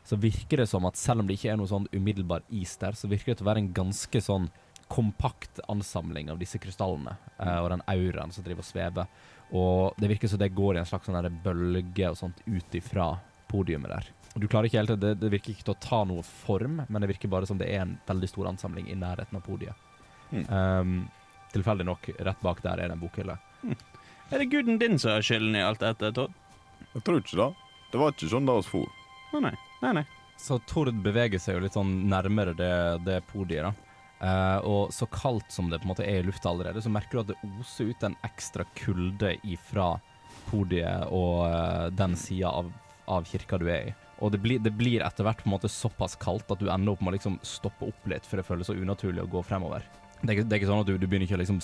[0.09, 2.93] så virker det som at selv om det ikke er noe sånn umiddelbar is der,
[2.97, 4.49] så virker det til å være en ganske sånn
[4.89, 9.11] kompakt ansamling av disse krystallene uh, og den auraen som driver og svever.
[9.57, 13.13] Og det virker som det går i en slags sånn bølge og sånt ut ifra
[13.49, 14.09] podiumet der.
[14.35, 17.03] Og Du klarer ikke helt, det, det virker ikke til å ta noe form, men
[17.03, 19.87] det virker bare som det er en veldig stor ansamling i nærheten av podiet.
[20.31, 20.45] Mm.
[20.53, 20.99] Um,
[21.55, 23.39] tilfeldig nok, rett bak der er det en bokhylle.
[24.29, 26.37] Er det guden din som har skylden i alt dette, Tord?
[26.93, 27.49] Jeg tror ikke det.
[27.89, 28.89] Det var ikke sånn da oss for.
[29.33, 29.55] Å nei.
[29.81, 30.05] Nei, nei.
[30.39, 32.73] Så Tord beveger seg jo litt sånn nærmere det,
[33.07, 33.88] det podiet, da.
[34.21, 37.19] Eh, og så kaldt som det på en måte er i lufta allerede, så merker
[37.19, 39.93] du at det oser ut en ekstra kulde ifra
[40.49, 42.71] podiet og uh, den sida av,
[43.11, 43.97] av kirka du er i.
[44.25, 46.95] Og det blir, det blir etter hvert på en måte såpass kaldt at du ender
[46.95, 49.85] opp med å liksom stoppe opp litt, for det føles så unaturlig å gå fremover.
[50.23, 51.61] Det er det er ikke sånn at du, du begynner ikke å liksom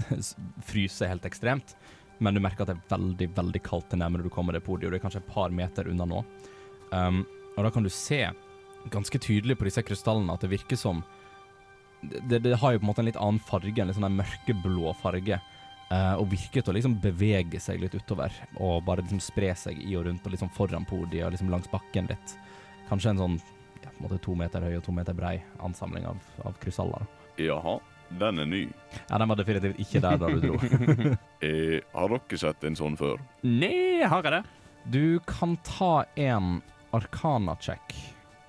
[0.70, 1.76] fryse helt ekstremt,
[2.18, 4.90] men du merker at det er veldig, veldig kaldt til nærmere du kommer det podiet,
[4.90, 6.24] og det er kanskje et par meter unna nå.
[6.92, 7.22] Um,
[7.56, 8.26] og da kan du se
[8.92, 11.00] ganske tydelig på disse krystallene at det virker som
[12.28, 14.18] det, det har jo på en måte en litt annen farge, en litt sånn der
[14.20, 15.40] mørkeblå farge.
[15.86, 19.78] Uh, og virker til å liksom bevege seg litt utover, og bare liksom spre seg
[19.78, 22.34] i og rundt, og liksom foran podiet og liksom langs bakken litt.
[22.88, 23.36] Kanskje en sånn
[23.84, 27.06] ja, på en måte to meter høy og to meter brei ansamling av, av krystaller.
[27.38, 27.76] Jaha,
[28.18, 28.64] den er ny.
[29.06, 30.58] Ja, den var definitivt ikke der da du dro.
[31.46, 33.20] Eh, har dere sett en sånn før?
[33.46, 34.42] Nei, har jeg det?
[34.90, 36.60] Du kan ta en
[36.96, 37.94] arkana-check.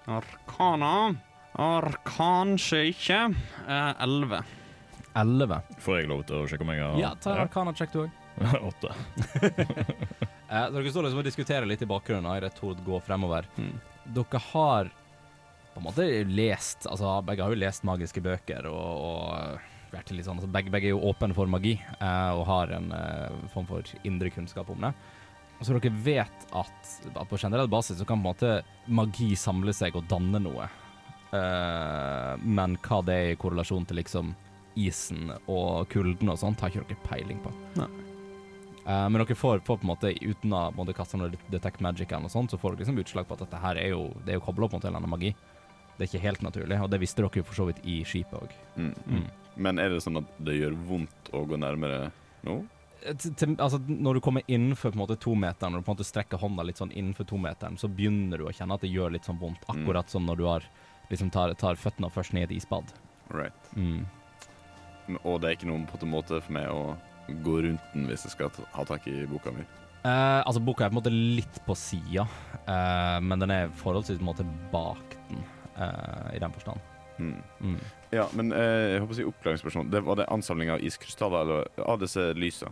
[0.08, 1.18] Arkana
[1.58, 3.24] Ar Kanskje ikke.
[3.66, 4.44] Eh, Elleve.
[5.82, 8.24] Får jeg lov til å sjekke om jeg har Ja, ta en Arkana-sjekk, du òg.
[8.70, 8.94] Åtte.
[10.48, 13.50] Eh, dere står liksom og diskuterer litt i bakgrunnen idet Tord går fremover.
[13.60, 13.74] Mm.
[14.16, 14.88] Dere har
[15.74, 20.24] på en måte lest Altså, begge har jo lest magiske bøker og, og vært litt
[20.24, 23.68] sånn altså, begge, begge er jo åpne for magi eh, og har en eh, form
[23.68, 24.94] for indre kunnskap om det.
[25.60, 28.56] Så dere vet at, at på generell basis så kan på en måte
[28.88, 30.72] magi samle seg og danne noe.
[31.36, 34.36] Eh, men hva det er i korrelasjon til liksom
[34.78, 37.52] isen og kulden og sånt, har ikke dere peiling på.
[37.80, 37.90] Nei.
[38.88, 42.08] Uh, men dere får, får på en måte, uten å måtte kaste noe detect magic
[42.08, 44.32] eller noe sånt, så får dere liksom utslag på at dette her er jo, det
[44.32, 45.34] er jo koblet opp mot en eller annen magi.
[45.98, 48.38] Det er ikke helt naturlig, og det visste dere jo for så vidt i skipet
[48.38, 48.56] òg.
[48.78, 48.94] Mm.
[49.10, 49.28] Mm.
[49.66, 52.12] Men er det sånn at det gjør vondt å gå nærmere
[52.48, 52.62] nå?
[53.08, 55.98] Til- til- Altså, når du kommer innenfor på en måte tometeren, når du på en
[55.98, 59.12] måte strekker hånda litt sånn innenfor tometeren, så begynner du å kjenne at det gjør
[59.12, 60.64] litt sånn vondt, akkurat som når du har
[61.12, 62.94] liksom tar, tar føttene først ned i et isbad.
[63.34, 63.74] Right.
[63.76, 64.06] Mm.
[65.24, 66.96] Og det er ikke noen på en måte for meg å
[67.44, 69.66] gå rundt den hvis jeg skal ha tak i boka mi.
[70.08, 72.28] Eh, altså, boka er på en måte litt på sida,
[72.64, 75.44] eh, men den er forholdsvis på en måte bak den,
[75.76, 76.80] eh, i den forstand.
[77.18, 77.38] Mm.
[77.60, 77.80] Mm.
[78.14, 79.90] Ja, men eh, jeg håper å si oppklaringsspørsmål.
[79.92, 82.72] Det var det ansamling av iskrystaller eller av disse lysa?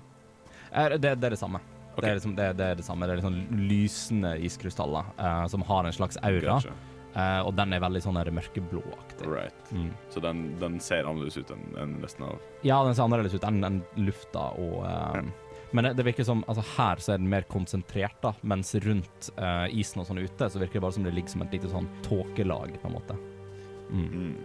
[0.71, 1.59] Eh, det, det er det samme.
[1.95, 2.05] Okay.
[2.05, 3.07] Det, er liksom, det, det er det samme.
[3.07, 6.75] Det er liksom lysende iskrystaller eh, som har en slags aura, Gotcha.
[7.15, 9.29] Eh, og den er veldig sånn mørkeblåaktig.
[9.31, 9.71] Right.
[9.71, 9.89] Mm.
[10.13, 13.47] Så den, den ser annerledes ut enn en resten av Ja, den ser annerledes ut
[13.47, 15.21] enn enn lufta og eh,
[15.75, 19.31] Men det, det virker som Altså, her så er den mer konsentrert, da, mens rundt
[19.35, 21.71] eh, isen og sånn ute, så virker det bare som det ligger som et lite
[21.71, 23.17] sånn tåkelag, på en måte.
[23.89, 24.05] Mm.
[24.11, 24.35] mm.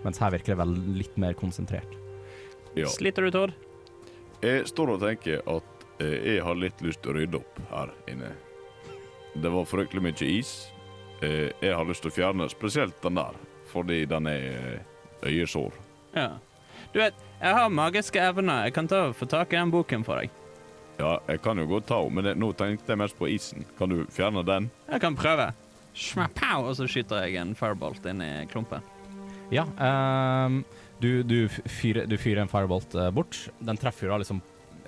[0.00, 1.90] Mens her virker det vel litt mer konsentrert.
[2.72, 2.88] Ja.
[2.88, 3.52] Sliter du, Tord?
[4.40, 7.92] Jeg står og tenker at eh, jeg har litt lyst til å rydde opp her
[8.08, 8.30] inne.
[9.36, 10.54] Det var fryktelig mye is.
[11.22, 13.36] Eh, jeg har lyst til å fjerne spesielt den der,
[13.70, 15.74] fordi den er eh, øyesår.
[16.16, 16.30] Ja.
[16.94, 18.66] Du vet, jeg har magiske evner.
[18.66, 20.32] Jeg kan ta og få tak i den boken for deg.
[21.00, 23.64] Ja, jeg kan jo godt ta henne, men det, nå tenkte jeg mest på isen.
[23.78, 24.70] Kan du fjerne den?
[24.88, 25.50] Jeg kan prøve.
[25.96, 28.84] Schmapow, og så skyter jeg en firebolt inn i klumpen.
[29.50, 29.64] Ja,
[30.46, 30.60] um,
[31.02, 33.38] du, du, fyrer, du fyrer en firebolt uh, bort.
[33.58, 34.42] Den treffer jo da liksom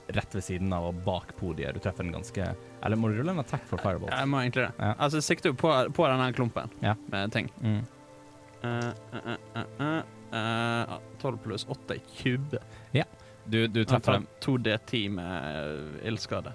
[0.09, 1.75] rett ved siden av og bak podiet.
[1.75, 2.47] Du treffer den ganske
[2.83, 4.13] Eller må du rulle en attack for fireballs?
[4.13, 4.73] Jeg må egentlig det.
[4.79, 4.95] Ja.
[4.99, 6.97] Altså, sikter jo på, på denne klumpen Ja.
[7.13, 7.51] med ting.
[7.63, 7.83] Mm.
[8.63, 9.87] Uh, uh, uh,
[10.33, 12.61] eh, eh, 12 pluss 8 er 20.
[13.45, 14.27] Du, du treffer dem.
[14.41, 16.53] 2D10 med eh, ildskade.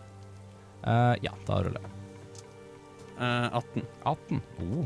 [0.84, 1.92] Eh, ja, da ruller jeg.
[3.20, 3.86] Eh, 18.
[4.04, 4.42] 18.
[4.64, 4.86] Oh.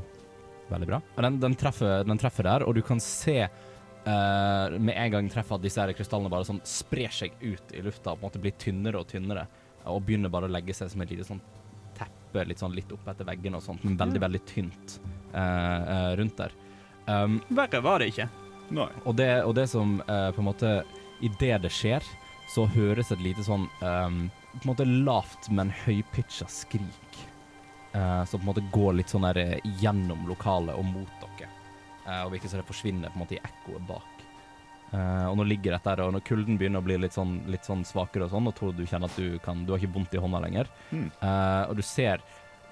[0.72, 1.02] Veldig bra.
[1.16, 3.44] Den, den, treffer, den treffer der, og du kan se
[4.06, 7.84] eh, med en gang treffer at disse her krystallene bare sånn sprer seg ut i
[7.86, 9.48] lufta og på en måte blir tynnere og tynnere,
[9.90, 11.42] og begynner bare å legge seg som et lite sånn
[11.98, 14.98] teppe litt sånn litt opp etter veggene og sånt, men veldig, veldig tynt
[15.34, 16.54] uh, uh, rundt der.
[17.10, 18.30] Um, Verre var det ikke.
[18.72, 18.88] Nei.
[19.04, 20.70] og det, og det som på en måte
[21.22, 22.06] Idet det skjer,
[22.50, 24.22] så høres et lite sånn um,
[24.54, 27.20] På en måte lavt, men høypitcha skrik.
[27.92, 31.52] Uh, som på en måte går litt sånn der gjennom lokalet og mot dere.
[32.08, 34.08] Eh, og virker som det forsvinner på en måte i ekkoet bak.
[34.92, 37.64] Uh, og nå ligger dette her, og når kulden begynner å bli litt sånn, litt
[37.64, 40.18] sånn svakere og sånn, og tror du kjenner at du kan Du har ikke vondt
[40.18, 41.06] i hånda lenger, Mm.
[41.22, 42.20] Eh, og du ser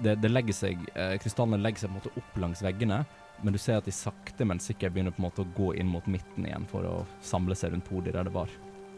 [0.03, 0.83] det, det legger seg
[1.23, 3.05] Krystallene legger seg på en måte opp langs veggene,
[3.41, 5.87] men du ser at de sakte, men sikkert begynner på en måte å gå inn
[5.87, 8.51] mot midten igjen for å samle seg rundt podiet der det var.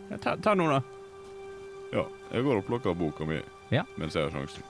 [0.09, 0.81] Ja, Ta, ta noe, da.
[1.93, 3.37] Ja, jeg går og plukker boka mi
[3.69, 3.83] Ja.
[3.97, 4.63] mens jeg har sjansen.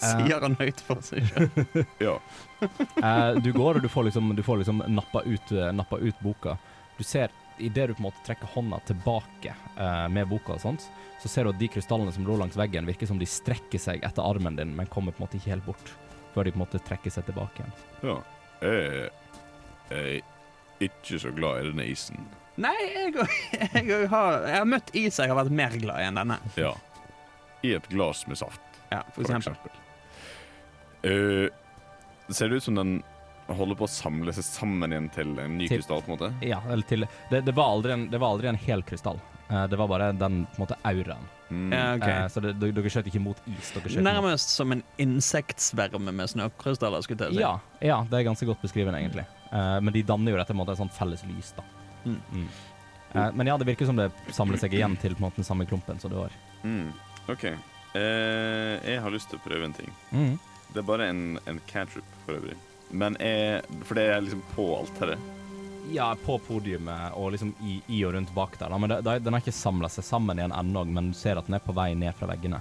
[0.12, 1.48] Sier han høyt for seg sjøl.
[2.06, 2.14] Ja.
[3.02, 6.20] uh, du går, og du får liksom, du får liksom nappa, ut, eh, nappa ut
[6.24, 6.56] boka.
[6.98, 10.86] Du ser, idet du på en måte trekker hånda tilbake uh, med boka og sånt,
[11.22, 14.04] så ser du at de krystallene som lå langs veggen, virker som de strekker seg
[14.04, 15.92] etter armen din, men kommer på en måte ikke helt bort.
[16.34, 17.76] Før de på en måte trekker seg tilbake igjen.
[18.10, 18.16] ja.
[19.86, 22.24] Jeg er ikke så glad i denne isen.
[22.60, 23.12] Nei, jeg,
[23.52, 26.38] jeg, jeg, har, jeg har møtt is jeg har vært mer glad i enn denne.
[26.58, 26.72] Ja.
[27.64, 29.52] I et glass med saft, Ja, for for eksempel.
[29.56, 29.82] eksempel.
[31.06, 32.96] Eh, ser det ut som den
[33.46, 36.30] holder på å samle seg sammen igjen til en ny Til- krystall, på en måte?
[36.42, 39.20] Ja, eller til Det, det, var, aldri en, det var aldri en hel krystall.
[39.46, 41.28] Uh, det var bare den på en måte auraen.
[41.46, 41.68] Mm.
[41.70, 42.08] Ja, ok.
[42.08, 43.70] uh, så det, dere, dere skjøt ikke mot is.
[43.70, 47.44] Dere skjøt mot Nærmest som en insektsverme med snøkrystaller, skulle jeg si.
[47.44, 49.28] Ja, ja, det er ganske godt beskrivet, egentlig.
[49.52, 51.62] Eh, men de danner jo dette på en måte et sånt felles lys, da.
[52.06, 52.48] Mm.
[53.14, 55.46] Eh, men ja, det virker som det samler seg igjen til på en måte den
[55.46, 56.34] samme klumpen som det var.
[56.66, 56.90] Mm.
[57.30, 57.46] OK.
[57.46, 59.94] Eh, jeg har lyst til å prøve en ting.
[60.10, 60.34] Mm.
[60.76, 62.54] Det er bare en, en cantrip, for øvrig.
[62.90, 65.18] Men er, For det er liksom på alteret.
[65.92, 68.68] Ja, på podiumet og liksom i, i og rundt bak der.
[68.68, 68.78] Da.
[68.78, 71.48] Men det, det, den har ikke samla seg sammen igjen ennå, men du ser at
[71.48, 72.60] den er på vei ned fra veggene.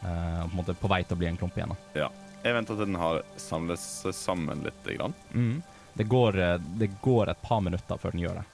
[0.00, 1.76] Uh, på en måte på vei til å bli en klump igjen.
[1.92, 2.08] Da.
[2.44, 4.80] Jeg venter til den har samlet seg sammen litt.
[4.88, 5.12] Grann.
[5.36, 5.62] Mm.
[6.00, 8.48] Det, går, eh, det går et par minutter før den gjør det.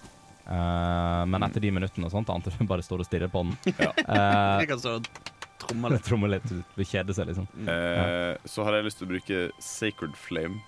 [0.51, 3.55] Uh, men etter de minuttene og sånt, annet du bare står og stirrer på den.
[3.77, 3.95] Ja.
[4.03, 6.05] Uh, Jeg kan stå og tromme litt.
[6.09, 7.47] Tromme litt, du kjeder seg, liksom.
[7.69, 10.61] Eh, så har jeg lyst til å bruke Sacred Flame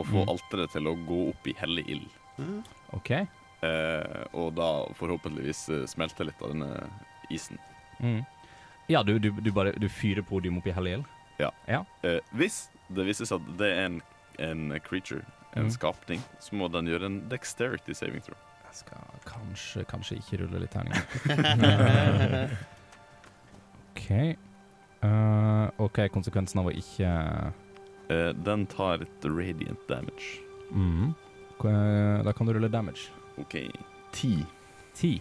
[0.00, 0.30] og få Mm.
[0.32, 2.10] alteret til å gå opp i hellig ild.
[2.96, 3.10] OK.
[3.12, 6.70] Eh, og da forhåpentligvis eh, smelte litt av denne
[7.30, 7.58] isen.
[8.00, 8.22] Mm.
[8.88, 11.10] Ja, du, du, du bare du fyrer podium opp i hellig ild?
[11.40, 14.00] Eh, hvis det viser seg at det er en,
[14.40, 15.20] en creature,
[15.52, 15.70] en Mm.
[15.74, 18.38] skapning, så må den gjøre en dexterity saving throw.
[18.70, 21.02] Jeg skal kanskje, kanskje ikke rulle litt terninger.
[24.10, 24.36] OK.
[25.02, 27.10] Eh, OK, konsekvensen av å ikke
[28.10, 30.40] uh, den tar et radiant damage.
[30.74, 31.12] mm.
[31.60, 33.10] Da kan du rulle damage.
[33.36, 33.68] OK.
[34.16, 34.32] Ti.
[34.96, 35.18] Ti.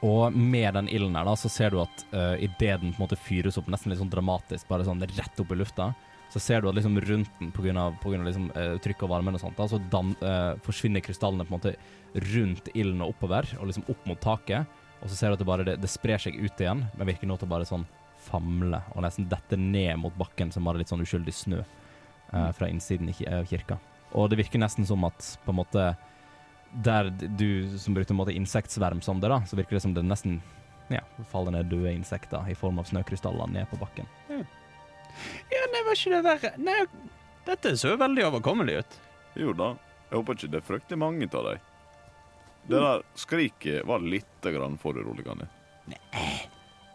[0.00, 3.04] Og med den ilden her, da, så ser du at uh, idet den på en
[3.04, 5.90] måte fyres opp, nesten litt sånn dramatisk, bare sånn rett opp i lufta,
[6.32, 8.78] så ser du at liksom rundt den, på grunn av, på grunn av liksom, uh,
[8.82, 11.76] trykk og varmen og sånt, da, så dan, uh, forsvinner krystallene på en måte
[12.32, 15.48] rundt ilden og oppover, og liksom opp mot taket, og så ser du at det
[15.48, 17.84] bare det, det sprer seg ut igjen, men virker nå til å bare sånn
[18.24, 22.70] famle, og nesten dette ned mot bakken som bare litt sånn uskyldig snø uh, fra
[22.72, 23.76] innsiden av kirka.
[24.16, 25.86] Og det virker nesten som at på en måte
[26.84, 30.06] der du som brukte en måte insektsverm som det, da, så virker det som det
[30.06, 30.40] nesten
[30.88, 34.08] ja, faller ned døde insekter i form av snøkrystaller ned på bakken.
[34.32, 36.54] Ja, nei, var ikke det verre?
[36.64, 36.80] Nei,
[37.46, 38.98] dette så veldig overkommelig ut.
[39.38, 39.74] Jo da.
[40.08, 41.70] Jeg håper ikke det er fryktelig mange av dem.
[42.66, 45.46] Det der skriket var litt grann foruroligende.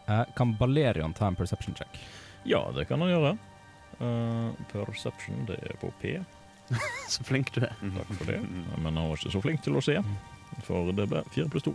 [0.08, 1.98] Eh, kan Balerion ta en perception check?
[2.44, 3.32] Ja, det kan han gjøre.
[4.00, 6.16] Eh, perception, det er på P.
[7.10, 7.74] Så flink du er.
[7.80, 8.40] Takk for det.
[8.78, 9.96] Men han var ikke så flink til å se,
[10.66, 11.72] for det ble fire pluss to.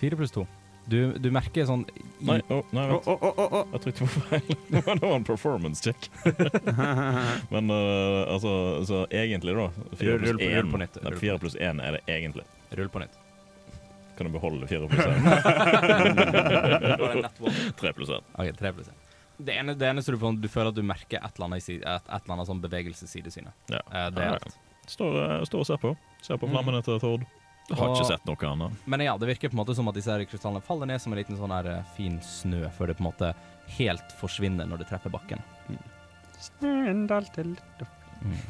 [0.00, 0.44] Fire pluss to.
[0.84, 3.06] Du, du merker sånn i, Nei, å, nei, vent.
[3.08, 4.50] Jeg trykte på feil.
[4.74, 6.10] det var en performance check.
[7.54, 8.52] Men eh, altså,
[8.84, 11.80] så egentlig, da Rull- rull pluss på- rull på nytt, rull på fire pluss én
[11.80, 12.44] er det egentlig.
[12.76, 13.16] Rull på nytt.
[14.16, 15.24] Kan du beholde fire pluss én?
[17.76, 18.24] Tre pluss én.
[18.38, 18.98] OK, tre pluss én.
[19.36, 21.82] Det, ene, det eneste du får, du føler at du merker et eller annet, et,
[21.82, 23.54] et eller annet sånn bevegelsessidesynet.
[23.72, 23.80] Ja.
[23.90, 24.52] Eh, det Ja, er ja.
[24.86, 25.90] Står, eh, står og ser på.
[26.22, 26.86] Ser på flammene mm.
[26.86, 27.24] til Tord.
[27.72, 28.72] Har Og- ikke sett noe annet.
[28.92, 31.12] Men ja, det virker på en måte som at disse her krystallene faller ned som
[31.14, 33.32] en liten sånn her eh, fin snø, før det på en måte
[33.78, 35.42] helt forsvinner når det treffer bakken.
[36.44, 38.00] Snøen dalte litt opp.
[38.22, 38.44] Eh,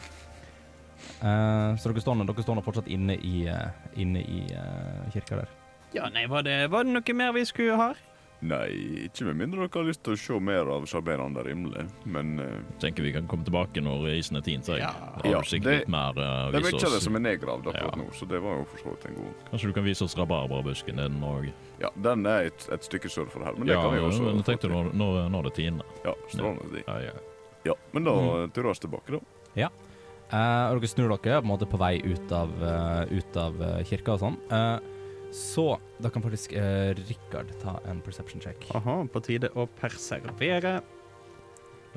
[1.80, 5.48] så dere står, dere står nå fortsatt inne i, eh, inne i eh, kirka der.
[5.94, 7.92] Ja, nei, var det, var det noe mer vi skulle ha?
[8.44, 8.66] Nei,
[9.06, 12.58] ikke med mindre dere har lyst til å se mer av sjarmerende rimle, men uh,
[12.82, 14.66] Tenker vi kan komme tilbake når isen er tint.
[14.68, 14.90] jeg Ja.
[15.24, 18.02] Ja, det- mer uh, det er mye av det som er nedgravd akkurat Ja.
[18.02, 20.16] nå, så det var jo for så vidt en god Kanskje du kan vise oss
[20.18, 20.96] rabarbrabusken?
[20.96, 21.48] Den òg
[21.80, 24.10] Ja, den er et, et stykke sør for her, men det Ja, kan vi jo
[24.10, 25.84] også Ja, tenkte du når, når, når det tiner.
[26.04, 26.84] Ja, strålende de.
[26.86, 27.12] Ja, ja.
[27.64, 28.50] Ja, men da Mm.
[28.52, 29.68] turer vi tilbake, da.
[30.32, 33.60] Eh, og dere snur dere på en måte på vei ut av, uh, ut av
[33.60, 34.38] uh, kirka og sånn.
[34.48, 34.76] Eh,
[35.34, 35.66] så
[35.98, 38.68] da kan faktisk uh, Rikard ta en perception check.
[38.78, 40.78] Aha, på tide å perservere.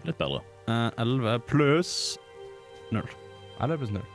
[0.05, 0.43] Litt bedre.
[0.67, 2.19] Eh, 11 pluss
[2.91, 4.05] Eller pluss null.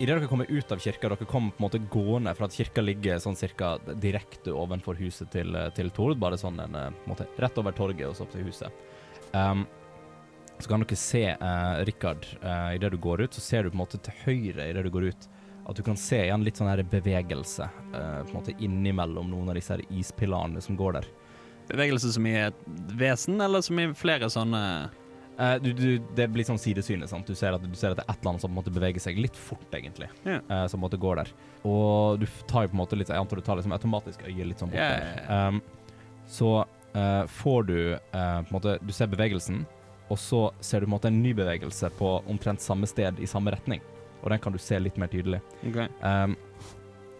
[0.00, 2.80] Idet dere kommer ut av kirka, dere kommer på en måte gående for at kirka
[2.80, 7.26] ligger sånn cirka direkte ovenfor huset til, til Tord, bare sånn en, på en måte
[7.36, 8.80] rett over torget og så opp til huset.
[9.36, 9.66] Um,
[10.62, 13.78] så kan dere se, uh, Rikard, uh, idet du går ut, så ser du på
[13.78, 15.28] en måte til høyre idet du går ut,
[15.70, 19.52] at du kan se igjen litt sånn her bevegelse eh, på en måte innimellom noen
[19.52, 21.06] av disse her ispilarene som går der.
[21.68, 22.64] Bevegelse som i et
[22.98, 24.62] vesen, eller som i flere sånne
[25.40, 27.08] Eh, du, du, det blir sånn sidesynet.
[27.08, 27.26] sant?
[27.26, 28.74] Du ser, at, du ser at det er et eller annet som på en måte
[28.74, 30.10] beveger seg litt fort, egentlig.
[30.26, 30.42] Yeah.
[30.44, 31.32] eh, som på en måte går der.
[31.64, 34.50] Og du tar jo på en måte litt Jeg antar du tar liksom automatisk øyet
[34.50, 35.48] litt sånn bort ja, der.
[35.48, 35.62] Um,
[36.30, 36.50] så
[36.92, 39.64] eh, får du eh, på en måte Du ser bevegelsen,
[40.10, 43.28] og så ser du på en måte en ny bevegelse på omtrent samme sted i
[43.30, 43.82] samme retning.
[44.20, 45.40] Og den kan du se litt mer tydelig.
[45.70, 45.86] Okay.
[46.02, 46.34] Um,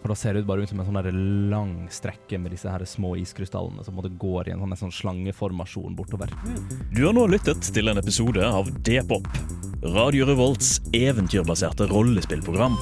[0.01, 2.83] og da ser det ut bare ut som en sånn lang strekke med disse her
[2.89, 6.33] små iskrystallene som går i en sånn, en sånn slangeformasjon bortover.
[6.95, 9.29] Du har nå lyttet til en episode av D-pop,
[9.95, 12.79] Radio Revolts eventyrbaserte rollespillprogram.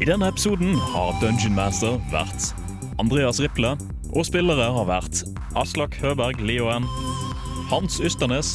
[0.00, 2.52] I denne episoden har Dungeon Master vært
[3.00, 3.72] Andreas Riple,
[4.12, 5.24] og spillere har vært
[5.56, 6.84] Aslak Høberg Lioen,
[7.72, 8.54] Hans Ysternes